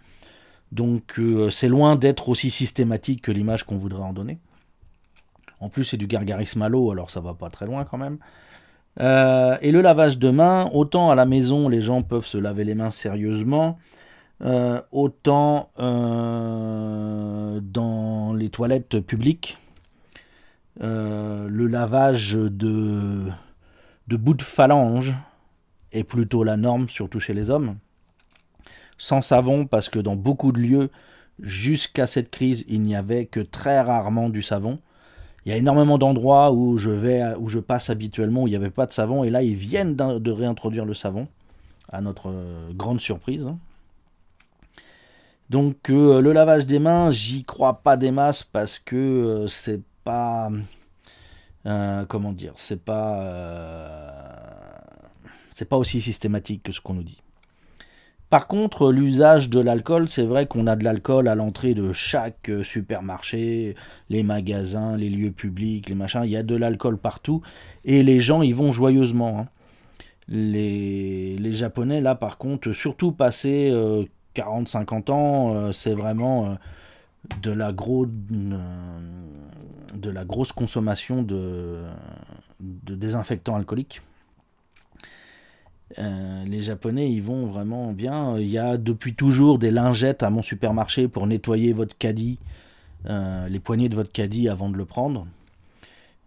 Donc 0.72 1.20
c'est 1.50 1.68
loin 1.68 1.94
d'être 1.94 2.28
aussi 2.28 2.50
systématique 2.50 3.22
que 3.22 3.30
l'image 3.30 3.62
qu'on 3.62 3.76
voudrait 3.76 4.02
en 4.02 4.12
donner. 4.12 4.38
En 5.60 5.68
plus, 5.68 5.84
c'est 5.84 5.96
du 5.96 6.08
gargarisme 6.08 6.62
à 6.62 6.68
l'eau, 6.68 6.90
alors 6.90 7.10
ça 7.10 7.20
va 7.20 7.32
pas 7.32 7.48
très 7.48 7.64
loin 7.66 7.84
quand 7.84 7.96
même. 7.96 8.18
Euh, 9.00 9.56
et 9.60 9.72
le 9.72 9.80
lavage 9.80 10.18
de 10.18 10.30
mains, 10.30 10.68
autant 10.72 11.10
à 11.10 11.14
la 11.14 11.26
maison 11.26 11.68
les 11.68 11.80
gens 11.80 12.02
peuvent 12.02 12.26
se 12.26 12.38
laver 12.38 12.64
les 12.64 12.74
mains 12.74 12.90
sérieusement, 12.90 13.78
euh, 14.44 14.80
autant 14.92 15.70
euh, 15.78 17.60
dans 17.62 18.34
les 18.34 18.50
toilettes 18.50 19.00
publiques, 19.00 19.58
le 20.80 21.66
lavage 21.66 22.32
de, 22.32 23.30
de 24.08 24.16
bouts 24.16 24.34
de 24.34 24.42
phalange 24.42 25.14
est 25.92 26.04
plutôt 26.04 26.44
la 26.44 26.56
norme, 26.56 26.88
surtout 26.88 27.20
chez 27.20 27.34
les 27.34 27.50
hommes. 27.50 27.76
Sans 28.98 29.22
savon, 29.22 29.66
parce 29.66 29.88
que 29.88 29.98
dans 29.98 30.16
beaucoup 30.16 30.52
de 30.52 30.60
lieux, 30.60 30.90
jusqu'à 31.40 32.06
cette 32.06 32.30
crise, 32.30 32.64
il 32.68 32.82
n'y 32.82 32.96
avait 32.96 33.26
que 33.26 33.40
très 33.40 33.80
rarement 33.80 34.28
du 34.28 34.42
savon. 34.42 34.78
Il 35.44 35.50
y 35.50 35.52
a 35.52 35.58
énormément 35.58 35.98
d'endroits 35.98 36.52
où 36.52 36.78
je 36.78 36.90
vais, 36.90 37.34
où 37.38 37.48
je 37.48 37.58
passe 37.58 37.90
habituellement 37.90 38.44
où 38.44 38.46
il 38.46 38.50
n'y 38.50 38.56
avait 38.56 38.70
pas 38.70 38.86
de 38.86 38.92
savon 38.92 39.24
et 39.24 39.30
là 39.30 39.42
ils 39.42 39.54
viennent 39.54 39.94
de 39.94 40.30
réintroduire 40.30 40.86
le 40.86 40.94
savon, 40.94 41.28
à 41.90 42.00
notre 42.00 42.30
euh, 42.30 42.72
grande 42.72 43.00
surprise. 43.00 43.50
Donc 45.50 45.90
euh, 45.90 46.22
le 46.22 46.32
lavage 46.32 46.64
des 46.64 46.78
mains, 46.78 47.10
j'y 47.10 47.42
crois 47.42 47.82
pas 47.82 47.98
des 47.98 48.10
masses 48.10 48.42
parce 48.42 48.78
que 48.78 48.96
euh, 48.96 49.46
c'est 49.46 49.82
pas 50.04 50.50
comment 52.08 52.32
dire, 52.32 52.52
c'est 52.56 52.82
pas 52.82 54.24
c'est 55.52 55.68
pas 55.68 55.76
aussi 55.76 56.00
systématique 56.00 56.64
que 56.64 56.72
ce 56.72 56.80
qu'on 56.80 56.94
nous 56.94 57.04
dit. 57.04 57.18
Par 58.34 58.48
contre, 58.48 58.90
l'usage 58.90 59.48
de 59.48 59.60
l'alcool, 59.60 60.08
c'est 60.08 60.24
vrai 60.24 60.46
qu'on 60.46 60.66
a 60.66 60.74
de 60.74 60.82
l'alcool 60.82 61.28
à 61.28 61.36
l'entrée 61.36 61.74
de 61.74 61.92
chaque 61.92 62.48
euh, 62.48 62.64
supermarché, 62.64 63.76
les 64.10 64.24
magasins, 64.24 64.96
les 64.96 65.08
lieux 65.08 65.30
publics, 65.30 65.88
les 65.88 65.94
machins. 65.94 66.22
Il 66.24 66.30
y 66.30 66.36
a 66.36 66.42
de 66.42 66.56
l'alcool 66.56 66.98
partout 66.98 67.42
et 67.84 68.02
les 68.02 68.18
gens 68.18 68.42
y 68.42 68.50
vont 68.50 68.72
joyeusement. 68.72 69.38
Hein. 69.38 69.46
Les, 70.26 71.38
Japonais, 71.52 72.00
là, 72.00 72.16
par 72.16 72.36
contre, 72.36 72.72
surtout 72.72 73.12
passé 73.12 73.70
40-50 74.34 75.10
euh, 75.10 75.12
ans, 75.12 75.54
euh, 75.54 75.70
c'est 75.70 75.94
vraiment 75.94 76.56
de, 77.42 77.50
la 77.50 77.72
grosse 80.24 80.52
consommation 80.52 81.22
de, 81.22 81.82
de 82.60 82.94
désinfectants 82.94 83.56
alcooliques. 83.56 84.02
Euh, 85.98 86.44
les 86.44 86.62
Japonais, 86.62 87.10
ils 87.10 87.22
vont 87.22 87.46
vraiment 87.46 87.92
bien. 87.92 88.38
Il 88.38 88.48
y 88.48 88.58
a 88.58 88.76
depuis 88.76 89.14
toujours 89.14 89.58
des 89.58 89.70
lingettes 89.70 90.22
à 90.22 90.30
mon 90.30 90.42
supermarché 90.42 91.08
pour 91.08 91.26
nettoyer 91.26 91.72
votre 91.72 91.96
caddie, 91.96 92.38
euh, 93.06 93.48
les 93.48 93.60
poignées 93.60 93.88
de 93.88 93.94
votre 93.94 94.12
caddie 94.12 94.48
avant 94.48 94.68
de 94.68 94.76
le 94.76 94.84
prendre. 94.84 95.26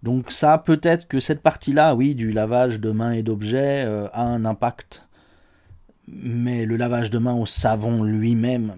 Donc 0.04 0.32
ça, 0.32 0.58
peut-être 0.58 1.08
que 1.08 1.20
cette 1.20 1.42
partie-là, 1.42 1.96
oui, 1.96 2.16
du 2.16 2.32
lavage 2.32 2.80
de 2.80 2.92
mains 2.92 3.12
et 3.12 3.24
d'objets 3.24 3.84
euh, 3.86 4.08
a 4.14 4.24
un 4.24 4.46
impact. 4.46 5.04
Mais 6.08 6.66
le 6.66 6.78
lavage 6.78 7.10
de 7.10 7.18
mains 7.18 7.36
au 7.36 7.46
savon 7.46 8.04
lui-même, 8.04 8.74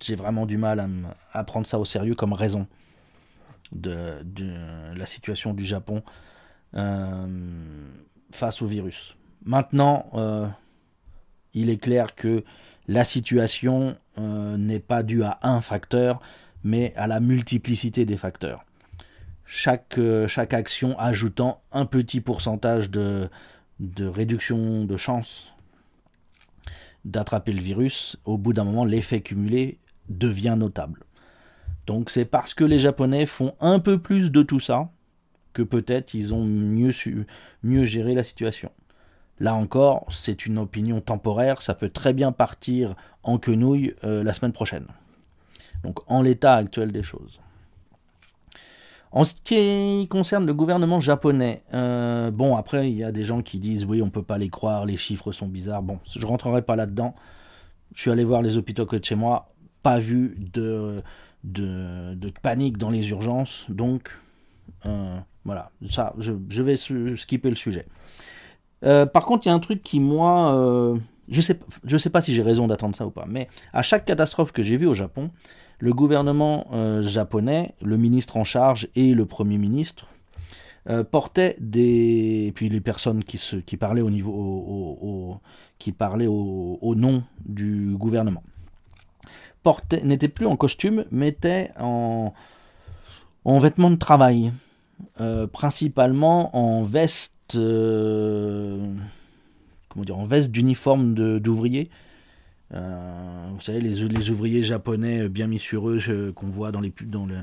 j'ai 0.00 0.16
vraiment 0.16 0.46
du 0.46 0.58
mal 0.58 0.86
à, 1.32 1.44
prendre 1.44 1.66
ça 1.66 1.78
au 1.78 1.84
sérieux 1.84 2.14
comme 2.14 2.32
raison 2.32 2.66
de, 3.72 4.24
la 4.94 5.06
situation 5.06 5.54
du 5.54 5.64
Japon 5.64 6.02
face 8.30 8.62
au 8.62 8.66
virus. 8.66 9.16
Maintenant, 9.44 10.06
euh, 10.14 10.48
il 11.54 11.70
est 11.70 11.76
clair 11.76 12.14
que 12.14 12.44
la 12.88 13.04
situation 13.04 13.96
euh, 14.18 14.56
n'est 14.56 14.80
pas 14.80 15.02
due 15.02 15.22
à 15.22 15.38
un 15.42 15.60
facteur, 15.60 16.20
mais 16.64 16.92
à 16.96 17.06
la 17.06 17.20
multiplicité 17.20 18.04
des 18.04 18.16
facteurs. 18.16 18.64
Chaque, 19.44 19.98
euh, 19.98 20.26
chaque 20.26 20.52
action 20.52 20.98
ajoutant 20.98 21.62
un 21.70 21.86
petit 21.86 22.20
pourcentage 22.20 22.90
de, 22.90 23.30
de 23.78 24.06
réduction 24.06 24.84
de 24.84 24.96
chance 24.96 25.52
d'attraper 27.04 27.52
le 27.52 27.62
virus, 27.62 28.16
au 28.24 28.36
bout 28.36 28.52
d'un 28.52 28.64
moment, 28.64 28.84
l'effet 28.84 29.20
cumulé 29.20 29.78
devient 30.08 30.54
notable. 30.56 31.04
Donc 31.86 32.10
c'est 32.10 32.24
parce 32.24 32.54
que 32.54 32.64
les 32.64 32.78
Japonais 32.78 33.26
font 33.26 33.54
un 33.60 33.78
peu 33.78 33.98
plus 33.98 34.30
de 34.30 34.42
tout 34.42 34.60
ça 34.60 34.90
que 35.52 35.62
peut-être 35.62 36.14
ils 36.14 36.34
ont 36.34 36.44
mieux, 36.44 36.92
su, 36.92 37.26
mieux 37.62 37.84
géré 37.84 38.14
la 38.14 38.22
situation. 38.22 38.70
Là 39.38 39.54
encore, 39.54 40.06
c'est 40.10 40.46
une 40.46 40.58
opinion 40.58 41.00
temporaire, 41.00 41.62
ça 41.62 41.74
peut 41.74 41.90
très 41.90 42.12
bien 42.12 42.32
partir 42.32 42.94
en 43.22 43.38
quenouille 43.38 43.94
euh, 44.04 44.24
la 44.24 44.32
semaine 44.32 44.52
prochaine. 44.52 44.86
Donc 45.84 46.00
en 46.10 46.22
l'état 46.22 46.54
actuel 46.54 46.90
des 46.90 47.02
choses. 47.02 47.40
En 49.12 49.24
ce 49.24 49.34
qui 49.44 50.08
concerne 50.10 50.46
le 50.46 50.52
gouvernement 50.52 51.00
japonais, 51.00 51.62
euh, 51.72 52.30
bon 52.30 52.56
après 52.56 52.90
il 52.90 52.96
y 52.96 53.04
a 53.04 53.12
des 53.12 53.24
gens 53.24 53.40
qui 53.40 53.58
disent 53.58 53.84
oui 53.84 54.02
on 54.02 54.10
peut 54.10 54.22
pas 54.22 54.36
les 54.36 54.50
croire, 54.50 54.84
les 54.84 54.96
chiffres 54.96 55.32
sont 55.32 55.46
bizarres. 55.46 55.82
Bon, 55.82 56.00
je 56.14 56.26
rentrerai 56.26 56.62
pas 56.62 56.76
là-dedans. 56.76 57.14
Je 57.94 58.02
suis 58.02 58.10
allé 58.10 58.24
voir 58.24 58.42
les 58.42 58.58
hôpitaux 58.58 58.84
que 58.84 58.96
de 58.96 59.04
chez 59.04 59.14
moi, 59.14 59.48
pas 59.86 60.00
vu 60.00 60.34
de, 60.52 61.00
de, 61.44 62.32
panique 62.42 62.76
dans 62.76 62.90
les 62.90 63.10
urgences, 63.10 63.66
donc 63.68 64.10
euh, 64.84 65.16
voilà, 65.44 65.70
ça 65.88 66.12
je, 66.18 66.32
vais 66.60 66.74
skipper 67.16 67.50
le 67.50 67.54
sujet. 67.54 67.86
Euh, 68.84 69.06
par 69.06 69.24
contre, 69.24 69.46
il 69.46 69.50
y 69.50 69.52
a 69.52 69.54
un 69.54 69.60
truc 69.60 69.84
qui, 69.84 70.00
moi, 70.00 70.56
euh, 70.56 70.98
je 71.28 71.40
sais, 71.40 71.60
je 71.84 71.96
sais 71.96 72.10
pas 72.10 72.20
si 72.20 72.34
j'ai 72.34 72.42
raison 72.42 72.66
d'attendre 72.66 72.96
ça 72.96 73.06
ou 73.06 73.12
pas, 73.12 73.26
mais 73.28 73.46
à 73.72 73.82
chaque 73.82 74.04
catastrophe 74.04 74.50
que 74.50 74.64
j'ai 74.64 74.76
vue 74.76 74.88
au 74.88 74.94
Japon, 74.94 75.30
le 75.78 75.92
gouvernement 75.92 76.66
japonais, 77.00 77.76
le 77.80 77.96
ministre 77.96 78.38
en 78.38 78.44
charge 78.44 78.88
et 78.96 79.14
le 79.14 79.24
premier 79.24 79.58
ministre 79.58 80.08
portaient 81.12 81.54
des, 81.60 82.46
et 82.48 82.52
puis 82.52 82.68
les 82.70 82.80
personnes 82.80 83.22
qui, 83.22 83.38
se, 83.38 83.54
qui 83.54 83.76
parlaient 83.76 84.02
au 84.02 84.10
niveau, 84.10 84.32
au, 84.32 85.40
qui 85.78 85.92
parlaient 85.92 86.28
au, 86.28 86.94
nom 86.96 87.22
du 87.44 87.94
gouvernement, 87.96 88.42
n'étaient 90.02 90.28
plus 90.28 90.46
en 90.46 90.56
costume, 90.56 91.04
mais 91.10 91.36
en, 91.78 92.32
en 93.44 93.58
vêtements 93.58 93.90
de 93.90 93.96
travail, 93.96 94.52
principalement 95.52 96.56
en 96.56 96.84
veste 96.84 97.32
euh, 97.54 98.92
comment 99.88 100.04
dire, 100.04 100.18
en 100.18 100.26
veste 100.26 100.50
d'uniforme 100.50 101.14
d'ouvrier. 101.38 101.90
Euh, 102.74 103.46
vous 103.54 103.60
savez, 103.60 103.80
les, 103.80 104.08
les, 104.08 104.30
ouvriers 104.30 104.62
japonais 104.62 105.28
bien 105.28 105.46
mis 105.46 105.60
sur 105.60 105.88
eux 105.88 106.00
qu'on 106.34 106.48
voit 106.48 106.72
dans 106.72 106.80
les, 106.80 106.92
dans, 107.04 107.24
le, 107.24 107.36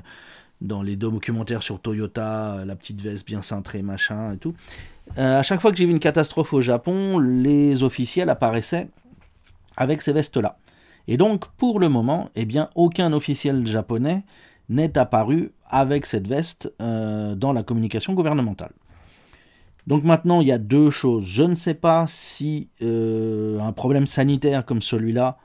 dans 0.59 0.81
les 0.81 0.97
documentaires 0.97 1.63
sur 1.63 1.79
Toyota, 1.79 2.63
la 2.65 2.75
petite 2.75 2.99
veste 2.99 3.25
bien 3.25 3.41
cintrée, 3.41 3.81
machin 3.81 4.33
et 4.33 4.37
tout. 4.37 4.53
Euh, 5.17 5.39
à 5.39 5.43
chaque 5.43 5.61
fois 5.61 5.71
que 5.71 5.77
j'ai 5.77 5.85
vu 5.85 5.91
une 5.91 5.99
catastrophe 5.99 6.53
au 6.53 6.61
Japon, 6.61 7.19
les 7.19 7.83
officiels 7.83 8.29
apparaissaient 8.29 8.89
avec 9.77 10.01
ces 10.01 10.11
vestes-là. 10.13 10.57
Et 11.07 11.17
donc, 11.17 11.47
pour 11.57 11.79
le 11.79 11.89
moment, 11.89 12.29
eh 12.35 12.45
bien, 12.45 12.69
aucun 12.75 13.13
officiel 13.13 13.65
japonais 13.67 14.23
n'est 14.69 14.97
apparu 14.97 15.51
avec 15.67 16.05
cette 16.05 16.27
veste 16.27 16.71
dans 16.79 17.53
la 17.53 17.63
communication 17.63 18.13
gouvernementale. 18.13 18.71
Donc 19.87 20.03
maintenant, 20.03 20.41
il 20.41 20.47
y 20.47 20.51
a 20.51 20.57
deux 20.57 20.89
choses. 20.89 21.25
Je 21.25 21.43
ne 21.43 21.55
sais 21.55 21.73
pas 21.73 22.05
si 22.07 22.69
euh, 22.81 23.59
un 23.59 23.73
problème 23.73 24.07
sanitaire 24.07 24.65
comme 24.65 24.81
celui-là 24.81 25.37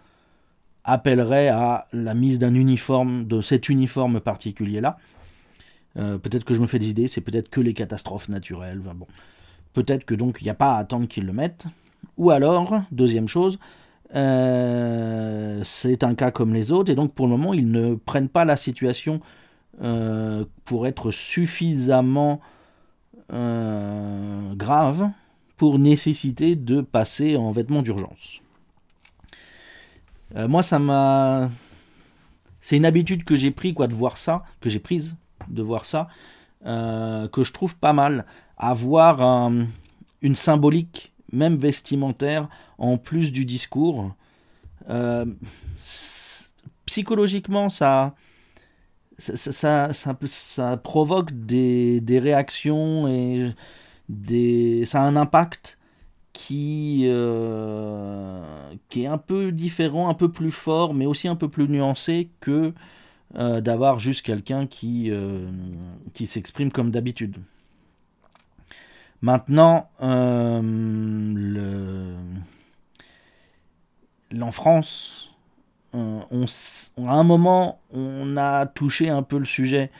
appellerait 0.84 1.48
à 1.48 1.88
la 1.92 2.14
mise 2.14 2.38
d'un 2.38 2.54
uniforme, 2.54 3.26
de 3.26 3.40
cet 3.40 3.68
uniforme 3.68 4.20
particulier-là. 4.20 4.96
Euh, 5.96 6.18
peut-être 6.18 6.44
que 6.44 6.54
je 6.54 6.60
me 6.60 6.66
fais 6.66 6.78
des 6.78 6.90
idées, 6.90 7.08
c'est 7.08 7.20
peut-être 7.20 7.50
que 7.50 7.60
les 7.60 7.74
catastrophes 7.74 8.28
naturelles. 8.28 8.78
bon. 8.78 9.06
Peut-être 9.74 10.04
que 10.04 10.14
donc 10.14 10.38
il 10.40 10.44
n'y 10.44 10.50
a 10.50 10.54
pas 10.54 10.76
à 10.76 10.78
attendre 10.78 11.08
qu'ils 11.08 11.26
le 11.26 11.32
mettent. 11.32 11.66
Ou 12.16 12.30
alors, 12.30 12.82
deuxième 12.92 13.28
chose, 13.28 13.58
euh, 14.14 15.60
c'est 15.64 16.04
un 16.04 16.14
cas 16.14 16.30
comme 16.30 16.54
les 16.54 16.72
autres, 16.72 16.90
et 16.90 16.94
donc 16.94 17.14
pour 17.14 17.26
le 17.26 17.32
moment, 17.32 17.54
ils 17.54 17.70
ne 17.70 17.94
prennent 17.94 18.28
pas 18.28 18.44
la 18.44 18.56
situation 18.56 19.20
pour 20.64 20.88
être 20.88 21.12
suffisamment 21.12 22.40
euh, 23.30 24.54
grave 24.54 25.10
pour 25.58 25.78
nécessiter 25.78 26.56
de 26.56 26.80
passer 26.80 27.36
en 27.36 27.50
vêtements 27.50 27.82
d'urgence. 27.82 28.40
Euh, 30.34 30.48
moi, 30.48 30.62
ça 30.62 30.78
m'a. 30.78 31.50
C'est 32.62 32.78
une 32.78 32.86
habitude 32.86 33.24
que 33.24 33.36
j'ai 33.36 33.50
pris, 33.50 33.74
quoi, 33.74 33.86
de 33.86 33.94
voir 33.94 34.16
ça, 34.16 34.44
que 34.60 34.70
j'ai 34.70 34.78
prise, 34.78 35.14
de 35.48 35.62
voir 35.62 35.84
ça, 35.84 36.08
euh, 36.64 37.28
que 37.28 37.44
je 37.44 37.52
trouve 37.52 37.76
pas 37.76 37.92
mal. 37.92 38.24
Avoir 38.56 39.50
une 40.22 40.34
symbolique, 40.34 41.12
même 41.32 41.56
vestimentaire, 41.56 42.48
en 42.78 42.98
plus 42.98 43.32
du 43.32 43.44
discours. 43.44 44.14
psychologiquement, 46.86 47.68
ça, 47.68 48.14
ça, 49.18 49.92
ça, 49.92 50.76
provoque 50.76 51.32
des, 51.32 52.18
réactions 52.22 53.08
et 53.08 53.52
ça 54.84 55.02
a 55.02 55.04
un 55.04 55.16
impact 55.16 55.78
qui, 56.32 57.08
qui 58.88 59.02
est 59.02 59.06
un 59.06 59.18
peu 59.18 59.52
différent, 59.52 60.08
un 60.08 60.14
peu 60.14 60.30
plus 60.30 60.52
fort, 60.52 60.94
mais 60.94 61.06
aussi 61.06 61.28
un 61.28 61.36
peu 61.36 61.48
plus 61.48 61.68
nuancé 61.68 62.30
que 62.40 62.72
d'avoir 63.34 63.98
juste 63.98 64.22
quelqu'un 64.22 64.66
qui 64.66 65.12
s'exprime 66.26 66.72
comme 66.72 66.90
d'habitude. 66.90 67.36
Maintenant, 69.20 69.90
le... 70.00 72.14
en 74.40 74.52
France, 74.52 75.34
on, 75.92 76.22
à 76.98 77.12
un 77.12 77.24
moment, 77.24 77.80
on 77.92 78.36
a 78.36 78.66
touché 78.66 79.08
un 79.08 79.22
peu 79.22 79.38
le 79.38 79.44
sujet 79.44 79.90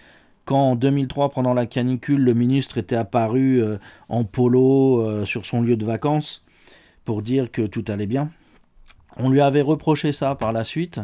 quand 0.48 0.70
en 0.70 0.76
2003, 0.76 1.28
pendant 1.28 1.52
la 1.52 1.66
canicule, 1.66 2.24
le 2.24 2.32
ministre 2.32 2.78
était 2.78 2.96
apparu 2.96 3.62
euh, 3.62 3.76
en 4.08 4.24
polo 4.24 5.02
euh, 5.02 5.26
sur 5.26 5.44
son 5.44 5.60
lieu 5.60 5.76
de 5.76 5.84
vacances 5.84 6.42
pour 7.04 7.20
dire 7.20 7.50
que 7.50 7.60
tout 7.60 7.84
allait 7.88 8.06
bien. 8.06 8.30
On 9.18 9.28
lui 9.28 9.42
avait 9.42 9.60
reproché 9.60 10.12
ça 10.12 10.36
par 10.36 10.54
la 10.54 10.64
suite. 10.64 11.00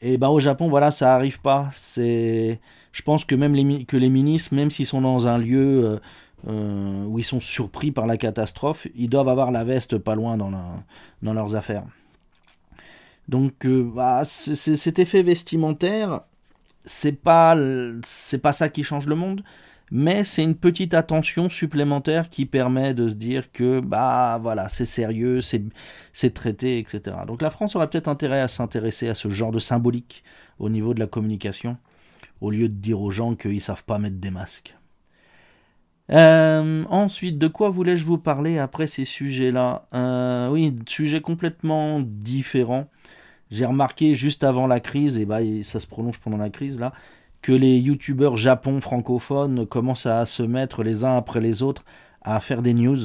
Et 0.00 0.16
ben 0.16 0.28
au 0.28 0.38
Japon, 0.38 0.68
voilà, 0.68 0.90
ça 0.90 1.14
arrive 1.14 1.42
pas. 1.42 1.68
C'est, 1.72 2.58
je 2.92 3.02
pense 3.02 3.26
que 3.26 3.34
même 3.34 3.84
que 3.84 3.98
les 3.98 4.08
ministres, 4.08 4.54
même 4.54 4.70
s'ils 4.70 4.86
sont 4.86 5.02
dans 5.02 5.28
un 5.28 5.36
lieu 5.36 6.00
euh, 6.46 7.04
où 7.04 7.18
ils 7.18 7.24
sont 7.24 7.40
surpris 7.40 7.90
par 7.90 8.06
la 8.06 8.16
catastrophe, 8.16 8.86
ils 8.94 9.08
doivent 9.08 9.28
avoir 9.28 9.50
la 9.50 9.64
veste 9.64 9.98
pas 9.98 10.14
loin 10.14 10.36
dans, 10.36 10.52
leurs 11.22 11.56
affaires. 11.56 11.84
Donc, 13.28 13.66
bah, 13.66 14.24
cet 14.24 14.98
effet 14.98 15.22
vestimentaire, 15.22 16.20
c'est 16.84 17.12
pas 17.12 17.56
pas 18.42 18.52
ça 18.52 18.68
qui 18.68 18.82
change 18.82 19.06
le 19.06 19.14
monde, 19.14 19.42
mais 19.90 20.24
c'est 20.24 20.42
une 20.42 20.54
petite 20.54 20.94
attention 20.94 21.48
supplémentaire 21.48 22.30
qui 22.30 22.46
permet 22.46 22.94
de 22.94 23.08
se 23.08 23.14
dire 23.14 23.52
que 23.52 23.80
bah 23.80 24.38
voilà 24.40 24.68
c'est 24.68 24.84
sérieux, 24.84 25.40
c'est 25.40 26.34
traité, 26.34 26.78
etc. 26.78 27.18
Donc 27.26 27.42
la 27.42 27.50
France 27.50 27.76
aurait 27.76 27.88
peut-être 27.88 28.08
intérêt 28.08 28.40
à 28.40 28.48
s'intéresser 28.48 29.08
à 29.08 29.14
ce 29.14 29.28
genre 29.28 29.52
de 29.52 29.58
symbolique 29.58 30.24
au 30.58 30.68
niveau 30.68 30.94
de 30.94 31.00
la 31.00 31.06
communication, 31.06 31.76
au 32.40 32.50
lieu 32.50 32.68
de 32.68 32.74
dire 32.74 33.00
aux 33.00 33.10
gens 33.10 33.34
qu'ils 33.34 33.60
savent 33.60 33.84
pas 33.84 33.98
mettre 33.98 34.16
des 34.16 34.30
masques. 34.30 34.74
Euh, 36.10 36.84
ensuite, 36.90 37.38
de 37.38 37.48
quoi 37.48 37.70
voulais-je 37.70 38.04
vous 38.04 38.18
parler 38.18 38.58
après 38.58 38.86
ces 38.86 39.04
sujets-là 39.04 39.86
euh, 39.94 40.48
Oui, 40.50 40.76
sujet 40.86 41.20
complètement 41.20 42.00
différent 42.00 42.88
j'ai 43.54 43.66
remarqué 43.66 44.14
juste 44.14 44.42
avant 44.42 44.66
la 44.66 44.80
crise, 44.80 45.18
et 45.18 45.24
bah, 45.24 45.38
ça 45.62 45.80
se 45.80 45.86
prolonge 45.86 46.18
pendant 46.18 46.36
la 46.36 46.50
crise 46.50 46.78
là, 46.78 46.92
que 47.42 47.52
les 47.52 47.78
youtubeurs 47.78 48.36
japon 48.36 48.80
francophones 48.80 49.66
commencent 49.66 50.06
à 50.06 50.26
se 50.26 50.42
mettre 50.42 50.82
les 50.82 51.04
uns 51.04 51.16
après 51.16 51.40
les 51.40 51.62
autres 51.62 51.84
à 52.22 52.40
faire 52.40 52.62
des 52.62 52.74
news. 52.74 52.98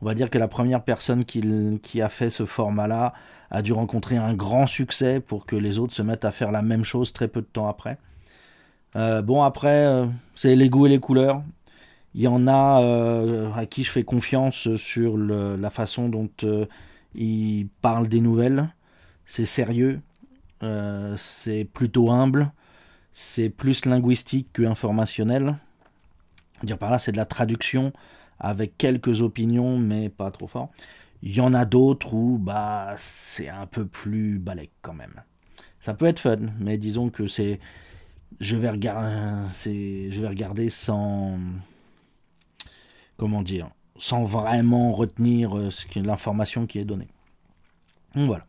On 0.00 0.06
va 0.06 0.14
dire 0.14 0.30
que 0.30 0.38
la 0.38 0.48
première 0.48 0.82
personne 0.82 1.24
qui, 1.24 2.02
a 2.02 2.08
fait 2.08 2.30
ce 2.30 2.44
format-là 2.46 3.12
a 3.50 3.62
dû 3.62 3.72
rencontrer 3.72 4.16
un 4.16 4.34
grand 4.34 4.66
succès 4.66 5.20
pour 5.20 5.46
que 5.46 5.56
les 5.56 5.78
autres 5.78 5.94
se 5.94 6.02
mettent 6.02 6.24
à 6.24 6.30
faire 6.30 6.50
la 6.50 6.62
même 6.62 6.84
chose 6.84 7.12
très 7.12 7.28
peu 7.28 7.40
de 7.40 7.46
temps 7.46 7.68
après. 7.68 7.98
Euh, 8.96 9.22
bon, 9.22 9.42
après, 9.42 9.84
euh, 9.86 10.06
c'est 10.34 10.56
les 10.56 10.68
goûts 10.68 10.86
et 10.86 10.88
les 10.88 11.00
couleurs. 11.00 11.42
Il 12.14 12.22
y 12.22 12.28
en 12.28 12.46
a 12.46 12.82
euh, 12.82 13.52
à 13.52 13.66
qui 13.66 13.84
je 13.84 13.90
fais 13.92 14.02
confiance 14.02 14.74
sur 14.76 15.16
la 15.16 15.70
façon 15.70 16.08
dont 16.08 16.30
ils 17.14 17.68
parlent 17.82 18.08
des 18.08 18.20
nouvelles 18.20 18.68
c'est 19.26 19.44
sérieux, 19.44 20.00
c'est 21.16 21.64
plutôt 21.66 22.10
humble, 22.10 22.50
c'est 23.12 23.50
plus 23.50 23.84
linguistique 23.84 24.48
que 24.54 24.62
informationnel. 24.62 25.56
Dire 26.62 26.78
par 26.78 26.90
là, 26.90 26.98
c'est 26.98 27.12
de 27.12 27.18
la 27.18 27.26
traduction 27.26 27.92
avec 28.40 28.78
quelques 28.78 29.20
opinions, 29.22 29.78
mais 29.78 30.08
pas 30.08 30.30
trop 30.30 30.46
fort. 30.46 30.70
Il 31.22 31.34
y 31.36 31.40
en 31.40 31.52
a 31.52 31.64
d'autres 31.64 32.14
où 32.14 32.38
bah 32.38 32.94
c'est 32.96 33.48
un 33.48 33.66
peu 33.66 33.84
plus 33.86 34.38
balèque 34.38 34.72
quand 34.82 34.94
même. 34.94 35.22
Ça 35.80 35.94
peut 35.94 36.06
être 36.06 36.20
fun, 36.20 36.38
mais 36.58 36.78
disons 36.78 37.10
que 37.10 37.26
c'est 37.26 37.60
je 38.40 38.56
vais 38.56 38.68
regarder 40.28 40.70
sans 40.70 41.38
comment 43.16 43.42
dire 43.42 43.70
sans 43.98 44.24
vraiment 44.24 44.92
retenir 44.92 45.58
euh, 45.58 45.68
l'information 45.96 46.66
qui 46.66 46.78
est 46.78 46.84
donnée. 46.84 47.08
Voilà. 48.14 48.46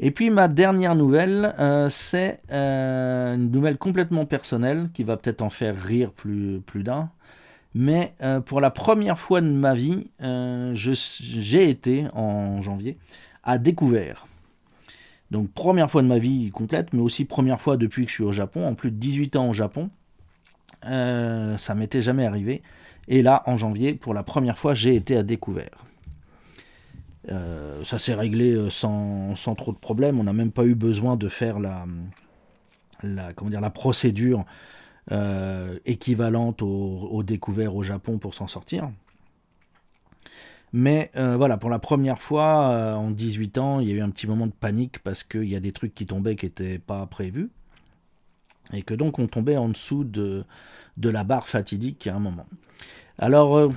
Et 0.00 0.10
puis 0.10 0.30
ma 0.30 0.48
dernière 0.48 0.96
nouvelle, 0.96 1.54
euh, 1.60 1.88
c'est 1.88 2.40
euh, 2.50 3.36
une 3.36 3.50
nouvelle 3.50 3.78
complètement 3.78 4.26
personnelle 4.26 4.88
qui 4.92 5.04
va 5.04 5.16
peut-être 5.16 5.42
en 5.42 5.50
faire 5.50 5.80
rire 5.80 6.10
plus, 6.10 6.62
d'un. 6.74 7.10
Mais 7.76 8.14
pour 8.46 8.60
la 8.60 8.70
première 8.70 9.18
fois 9.18 9.40
de 9.40 9.48
ma 9.48 9.74
vie, 9.74 10.08
j'ai 10.20 11.68
été 11.68 12.06
en 12.14 12.62
janvier 12.62 12.96
à 13.42 13.58
découvert. 13.58 14.28
Donc 15.34 15.50
première 15.52 15.90
fois 15.90 16.00
de 16.02 16.06
ma 16.06 16.18
vie 16.18 16.50
complète, 16.50 16.92
mais 16.92 17.00
aussi 17.00 17.24
première 17.24 17.60
fois 17.60 17.76
depuis 17.76 18.04
que 18.04 18.08
je 18.08 18.14
suis 18.14 18.24
au 18.24 18.32
Japon, 18.32 18.66
en 18.66 18.74
plus 18.74 18.90
de 18.90 18.96
18 18.96 19.36
ans 19.36 19.48
au 19.48 19.52
Japon. 19.52 19.90
ça 20.82 21.74
m'était 21.74 22.00
jamais 22.00 22.24
arrivé. 22.24 22.62
Et 23.08 23.20
là, 23.22 23.42
en 23.46 23.56
janvier, 23.56 23.94
pour 23.94 24.14
la 24.14 24.22
première 24.22 24.56
fois, 24.56 24.74
j'ai 24.74 24.94
été 24.94 25.16
à 25.16 25.22
découvert. 25.22 25.84
Euh, 27.30 27.82
ça 27.84 27.98
s'est 27.98 28.14
réglé 28.14 28.52
euh, 28.52 28.70
sans, 28.70 29.34
sans, 29.34 29.54
trop 29.54 29.72
de 29.72 29.78
problèmes. 29.78 30.20
On 30.20 30.24
n'a 30.24 30.32
même 30.32 30.52
pas 30.52 30.64
eu 30.64 30.74
besoin 30.74 31.16
de 31.16 31.28
faire 31.28 31.58
la, 31.58 31.84
la, 33.02 33.32
comment 33.32 33.50
dire, 33.50 33.60
la 33.60 33.70
procédure 33.70 34.44
euh, 35.10 35.78
équivalente 35.84 36.62
au, 36.62 37.08
au, 37.10 37.22
découvert 37.22 37.74
au 37.74 37.82
Japon 37.82 38.18
pour 38.18 38.34
s'en 38.34 38.46
sortir. 38.46 38.90
Mais 40.76 41.10
voilà, 41.14 41.56
pour 41.56 41.70
la 41.70 41.78
première 41.78 42.20
fois 42.20 42.96
en 42.96 43.10
18 43.10 43.58
ans, 43.58 43.78
il 43.78 43.88
y 43.88 43.92
a 43.92 43.94
eu 43.94 44.00
un 44.00 44.10
petit 44.10 44.26
moment 44.26 44.48
de 44.48 44.52
panique 44.52 44.98
parce 44.98 45.22
qu'il 45.22 45.44
y 45.44 45.54
a 45.54 45.60
des 45.60 45.70
trucs 45.70 45.94
qui 45.94 46.04
tombaient 46.04 46.34
qui 46.34 46.46
n'étaient 46.46 46.80
pas 46.80 47.06
prévus. 47.06 47.50
Et 48.72 48.82
que 48.82 48.92
donc 48.92 49.20
on 49.20 49.28
tombait 49.28 49.56
en 49.56 49.68
dessous 49.68 50.02
de, 50.02 50.44
de 50.96 51.08
la 51.08 51.22
barre 51.22 51.46
fatidique 51.46 52.08
à 52.08 52.16
un 52.16 52.18
moment. 52.18 52.46
Alors, 53.18 53.70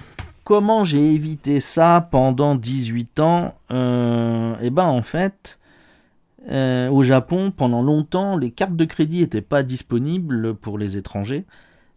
comment 0.48 0.86
j'ai 0.86 1.14
évité 1.14 1.60
ça 1.60 2.08
pendant 2.10 2.56
18 2.56 3.20
ans 3.20 3.56
euh, 3.72 4.56
Eh 4.62 4.70
ben 4.70 4.86
en 4.86 5.02
fait, 5.02 5.60
euh, 6.50 6.90
au 6.90 7.04
Japon, 7.04 7.52
pendant 7.52 7.82
longtemps, 7.82 8.38
les 8.38 8.52
cartes 8.52 8.78
de 8.78 8.86
crédit 8.86 9.20
n'étaient 9.20 9.42
pas 9.42 9.62
disponibles 9.64 10.56
pour 10.56 10.78
les 10.78 10.98
étrangers. 10.98 11.44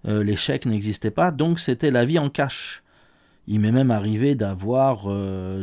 Euh, 0.09 0.25
les 0.25 0.35
chèques 0.35 0.67
n'existaient 0.67 1.13
pas, 1.13 1.31
donc 1.31 1.61
c'était 1.61 1.93
la 1.93 2.05
vie 2.05 2.19
en 2.19 2.29
cash. 2.29 2.83
Il 3.47 3.61
m'est 3.61 3.73
même 3.73 3.91
arrivé 3.91 4.35
d'avoir 4.35 5.09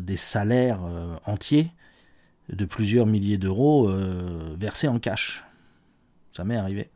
des 0.01 0.17
salaires 0.17 0.81
entiers 1.25 1.71
de 2.49 2.65
plusieurs 2.65 3.05
milliers 3.05 3.37
d'euros 3.37 3.89
versés 4.57 4.87
en 4.87 4.99
cash. 4.99 5.45
Ça 6.31 6.43
m'est 6.43 6.57
arrivé. 6.57 6.89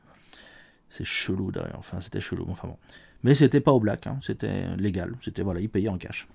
C'est 0.89 1.05
chelou 1.05 1.51
d'ailleurs, 1.51 1.77
enfin 1.77 2.01
c'était 2.01 2.19
chelou, 2.19 2.45
enfin 2.49 2.67
bon. 2.67 2.77
Mais 3.23 3.35
c'était 3.35 3.61
pas 3.61 3.71
au 3.71 3.79
black, 3.79 4.07
hein. 4.07 4.17
c'était 4.21 4.75
légal. 4.77 5.13
C'était 5.23 5.43
voilà, 5.43 5.61
ils 5.61 5.69
payaient 5.69 5.89
en 5.89 5.97
cash. 5.97 6.27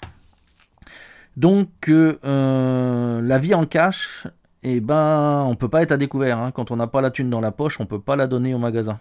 Donc 1.37 1.89
euh, 1.89 2.19
euh, 2.25 3.21
la 3.21 3.39
vie 3.39 3.55
en 3.55 3.67
cash, 3.67 4.27
eh 4.63 4.81
ben, 4.81 5.45
on 5.47 5.55
peut 5.55 5.69
pas 5.69 5.83
être 5.83 5.93
à 5.93 5.97
découvert. 5.97 6.39
Hein. 6.39 6.51
Quand 6.53 6.71
on 6.71 6.77
n'a 6.77 6.87
pas 6.87 7.01
la 7.01 7.11
thune 7.11 7.29
dans 7.29 7.41
la 7.41 7.53
poche, 7.53 7.79
on 7.81 7.87
peut 7.87 8.01
pas 8.01 8.17
la 8.17 8.27
donner 8.27 8.55
au 8.55 8.59
magasin. 8.59 8.99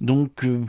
Donc 0.00 0.44
euh, 0.44 0.64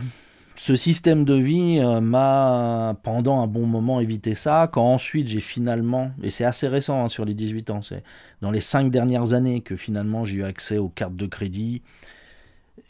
ce 0.56 0.76
système 0.76 1.26
de 1.26 1.34
vie 1.34 1.82
m'a 2.02 2.96
pendant 3.04 3.42
un 3.42 3.48
bon 3.48 3.66
moment 3.66 4.00
évité 4.00 4.36
ça. 4.36 4.70
Quand 4.72 4.94
ensuite 4.94 5.28
j'ai 5.28 5.40
finalement, 5.40 6.12
et 6.22 6.30
c'est 6.30 6.46
assez 6.46 6.68
récent 6.68 7.04
hein, 7.04 7.10
sur 7.10 7.26
les 7.26 7.34
18 7.34 7.70
ans, 7.72 7.82
c'est 7.82 8.04
dans 8.42 8.52
les 8.52 8.62
5 8.62 8.92
dernières 8.92 9.34
années 9.34 9.62
que 9.62 9.76
finalement 9.76 10.26
j'ai 10.26 10.38
eu 10.38 10.44
accès 10.44 10.78
aux 10.78 10.90
cartes 10.90 11.16
de 11.16 11.26
crédit, 11.26 11.82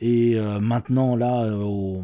et 0.01 0.35
euh, 0.37 0.59
maintenant, 0.59 1.15
là, 1.15 1.43
euh, 1.45 2.01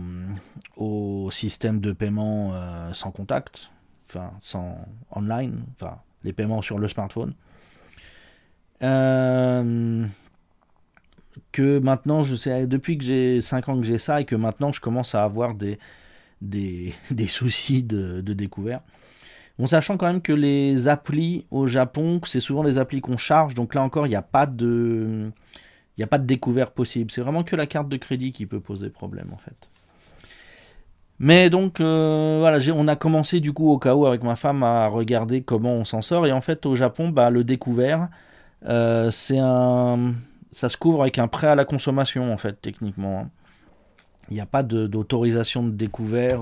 au, 0.78 1.30
système 1.32 1.80
de 1.80 1.92
paiement 1.92 2.52
euh, 2.54 2.94
sans 2.94 3.12
contact, 3.12 3.70
enfin, 4.08 4.32
sans 4.40 4.78
online, 5.12 5.64
enfin, 5.76 5.98
les 6.24 6.34
paiements 6.34 6.62
sur 6.62 6.80
le 6.80 6.88
smartphone. 6.88 7.34
Que 11.52 11.80
maintenant, 11.80 12.24
je 12.24 12.36
sais, 12.36 12.68
depuis 12.68 12.98
que 12.98 13.04
j'ai 13.04 13.42
5 13.42 13.70
ans 13.70 13.78
que 13.80 13.86
j'ai 13.86 13.98
ça, 13.98 14.22
et 14.22 14.26
que 14.26 14.36
maintenant, 14.36 14.72
je 14.72 14.82
commence 14.82 15.16
à 15.16 15.24
avoir 15.24 15.56
des, 15.56 15.80
des, 16.42 16.94
des 17.12 17.28
soucis 17.28 17.84
de, 17.84 18.22
découvert. 18.22 18.82
Bon, 19.58 19.68
sachant 19.68 19.98
quand 19.98 20.08
même 20.08 20.22
que 20.22 20.34
les 20.34 20.88
applis 20.88 21.46
au 21.52 21.68
Japon, 21.68 22.22
c'est 22.24 22.40
souvent 22.40 22.64
les 22.64 22.80
applis 22.80 23.02
qu'on 23.02 23.18
charge, 23.18 23.56
donc 23.56 23.76
là 23.76 23.84
encore, 23.84 24.08
il 24.08 24.12
n'y 24.12 24.16
a 24.16 24.22
pas 24.22 24.46
de 24.46 25.32
a 26.02 26.08
pas 26.08 26.18
de 26.18 26.26
découverte 26.26 26.74
possible. 26.74 27.12
C'est 27.12 27.20
vraiment 27.20 27.44
que 27.44 27.58
la 27.58 27.68
carte 27.68 27.90
de 27.90 27.98
crédit 27.98 28.32
qui 28.32 28.46
peut 28.46 28.62
poser 28.62 28.90
problème 28.90 29.32
en 29.34 29.38
fait. 29.38 29.70
Mais 31.20 31.50
donc 31.50 31.82
euh, 31.82 32.38
voilà, 32.40 32.60
on 32.74 32.88
a 32.88 32.96
commencé 32.96 33.42
du 33.42 33.52
coup 33.52 33.70
au 33.70 33.78
cas 33.78 33.94
où 33.96 34.06
avec 34.06 34.24
ma 34.24 34.38
femme 34.38 34.64
à 34.64 34.88
regarder 34.88 35.42
comment 35.42 35.74
on 35.74 35.84
s'en 35.84 36.02
sort. 36.02 36.26
Et 36.26 36.32
en 36.32 36.42
fait 36.42 36.66
au 36.66 36.76
Japon, 36.76 37.10
bah, 37.10 37.30
le 37.30 37.44
découvert, 37.44 38.08
euh, 38.66 39.12
c'est 39.12 39.40
un, 39.40 40.14
ça 40.52 40.70
se 40.70 40.78
couvre 40.78 41.02
avec 41.02 41.20
un 41.20 41.28
prêt 41.28 41.48
à 41.48 41.56
la 41.56 41.66
consommation 41.66 42.34
en 42.34 42.38
fait 42.38 42.62
techniquement. 42.62 43.20
Hein. 43.20 43.30
Il 44.30 44.36
n'y 44.36 44.42
a 44.42 44.46
pas 44.46 44.64
d'autorisation 44.64 45.64
de, 45.64 45.72
découvert 45.72 46.42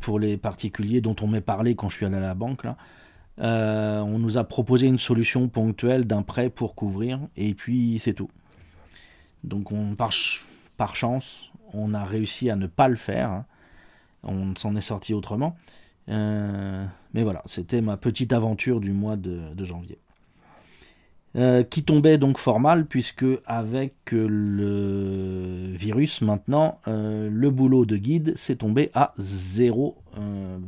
pour 0.00 0.18
les 0.18 0.36
particuliers 0.36 1.00
dont 1.00 1.14
on 1.20 1.28
m'est 1.28 1.40
parlé 1.40 1.76
quand 1.76 1.88
je 1.88 1.96
suis 1.96 2.06
allé 2.06 2.16
à 2.16 2.20
la 2.20 2.34
banque. 2.34 2.64
Là. 2.64 2.76
on 3.38 4.18
nous 4.18 4.36
a 4.36 4.42
proposé 4.42 4.88
une 4.88 4.98
solution 4.98 5.48
ponctuelle 5.48 6.04
d'un 6.04 6.22
prêt 6.22 6.50
pour 6.50 6.74
couvrir, 6.74 7.20
et 7.36 7.54
puis 7.54 8.00
c'est 8.00 8.14
tout. 8.14 8.30
Donc 9.44 9.70
on, 9.70 9.94
par, 9.94 10.10
par, 10.76 10.96
chance, 10.96 11.52
on 11.72 11.94
a 11.94 12.04
réussi 12.04 12.50
à 12.50 12.56
ne 12.56 12.66
pas 12.66 12.88
le 12.88 12.96
faire. 12.96 13.30
Hein. 13.30 13.44
On 14.24 14.56
s'en 14.56 14.74
est 14.74 14.80
sorti 14.80 15.14
autrement. 15.14 15.56
mais 16.08 17.22
voilà, 17.22 17.42
c'était 17.46 17.80
ma 17.80 17.96
petite 17.96 18.32
aventure 18.32 18.80
du 18.80 18.90
mois 18.90 19.14
de 19.14 19.64
janvier. 19.64 20.00
Euh, 21.36 21.62
qui 21.62 21.82
tombait 21.82 22.16
donc 22.16 22.38
fort 22.38 22.60
mal, 22.60 22.86
puisque 22.86 23.26
avec 23.44 23.94
le 24.12 25.70
virus 25.74 26.22
maintenant, 26.22 26.80
euh, 26.88 27.28
le 27.30 27.50
boulot 27.50 27.84
de 27.84 27.98
guide 27.98 28.34
s'est 28.38 28.56
tombé 28.56 28.90
à 28.94 29.12
zéro, 29.18 29.98
euh, 30.18 30.58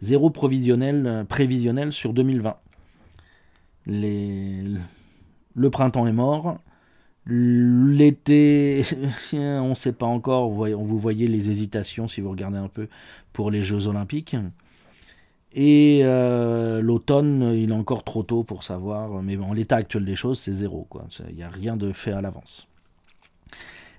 zéro 0.00 0.30
provisionnel, 0.30 1.24
prévisionnel 1.28 1.92
sur 1.92 2.12
2020. 2.12 2.56
Les, 3.86 4.64
le 5.54 5.70
printemps 5.70 6.08
est 6.08 6.12
mort. 6.12 6.58
L'été, 7.26 8.82
on 9.32 9.68
ne 9.68 9.74
sait 9.74 9.92
pas 9.92 10.06
encore, 10.06 10.50
vous 10.50 10.98
voyez 10.98 11.28
les 11.28 11.50
hésitations 11.50 12.08
si 12.08 12.20
vous 12.20 12.30
regardez 12.30 12.58
un 12.58 12.68
peu 12.68 12.88
pour 13.32 13.52
les 13.52 13.62
Jeux 13.62 13.86
olympiques. 13.86 14.34
Et 15.52 16.00
euh, 16.04 16.80
l'automne, 16.80 17.52
il 17.54 17.70
est 17.70 17.74
encore 17.74 18.04
trop 18.04 18.22
tôt 18.22 18.44
pour 18.44 18.62
savoir. 18.62 19.22
Mais 19.22 19.36
bon, 19.36 19.52
l'état 19.52 19.76
actuel 19.76 20.04
des 20.04 20.16
choses, 20.16 20.38
c'est 20.38 20.52
zéro. 20.52 20.86
Il 21.28 21.34
n'y 21.34 21.42
a 21.42 21.48
rien 21.48 21.76
de 21.76 21.92
fait 21.92 22.12
à 22.12 22.20
l'avance. 22.20 22.68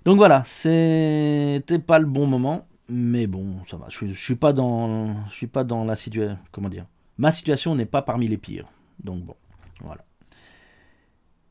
Donc 0.06 0.18
voilà, 0.18 0.44
c'était 0.46 1.80
pas 1.86 2.00
le 2.00 2.06
bon 2.06 2.26
moment. 2.26 2.66
Mais 2.90 3.28
bon, 3.28 3.56
ça 3.68 3.78
va. 3.78 3.88
Je, 3.90 4.06
ne 4.06 4.14
suis 4.14 4.36
pas 4.36 4.52
dans, 4.54 5.26
je 5.28 5.34
suis 5.34 5.48
pas 5.48 5.64
dans 5.64 5.86
la 5.86 5.96
situation. 5.96 6.38
Comment 6.52 6.70
dire 6.70 6.86
Ma 7.18 7.32
situation 7.32 7.76
n'est 7.76 7.86
pas 7.86 8.02
parmi 8.02 8.28
les 8.28 8.38
pires. 8.38 8.68
Donc 9.04 9.24
bon, 9.24 9.36
voilà. 9.82 10.04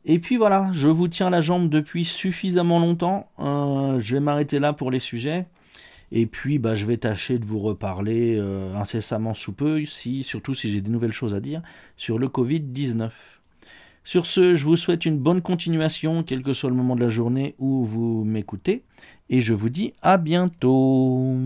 Et 0.05 0.19
puis 0.19 0.37
voilà, 0.37 0.71
je 0.73 0.89
vous 0.89 1.09
tiens 1.09 1.31
la 1.31 1.41
jambe 1.41 1.69
depuis 1.69 2.05
suffisamment 2.05 2.79
longtemps. 2.79 3.29
Euh, 3.39 4.01
je 4.01 4.15
vais 4.15 4.21
m'arrêter 4.21 4.59
là 4.59 4.73
pour 4.73 4.91
les 4.91 4.99
sujets. 4.99 5.47
Et 6.13 6.27
puis, 6.27 6.59
bah, 6.59 6.75
je 6.75 6.85
vais 6.85 6.97
tâcher 6.97 7.39
de 7.39 7.47
vous 7.47 7.61
reparler 7.61 8.37
euh, 8.37 8.75
incessamment 8.75 9.35
sous 9.35 9.53
peu, 9.53 9.85
si, 9.85 10.25
surtout 10.25 10.55
si 10.55 10.71
j'ai 10.71 10.81
des 10.81 10.91
nouvelles 10.91 11.13
choses 11.13 11.35
à 11.35 11.41
dire, 11.41 11.63
sur 11.97 12.19
le 12.19 12.29
Covid-19. 12.29 13.11
Sur 14.03 14.27
ce, 14.27 14.55
je 14.55 14.65
vous 14.65 14.77
souhaite 14.77 15.05
une 15.05 15.19
bonne 15.19 15.43
continuation, 15.43 16.23
quel 16.23 16.43
que 16.43 16.53
soit 16.53 16.71
le 16.71 16.77
moment 16.77 16.97
de 16.97 17.03
la 17.03 17.11
journée 17.11 17.55
où 17.59 17.85
vous 17.85 18.25
m'écoutez, 18.25 18.83
et 19.29 19.41
je 19.41 19.55
vous 19.55 19.69
dis 19.69 19.93
à 20.03 20.17
bientôt. 20.17 21.37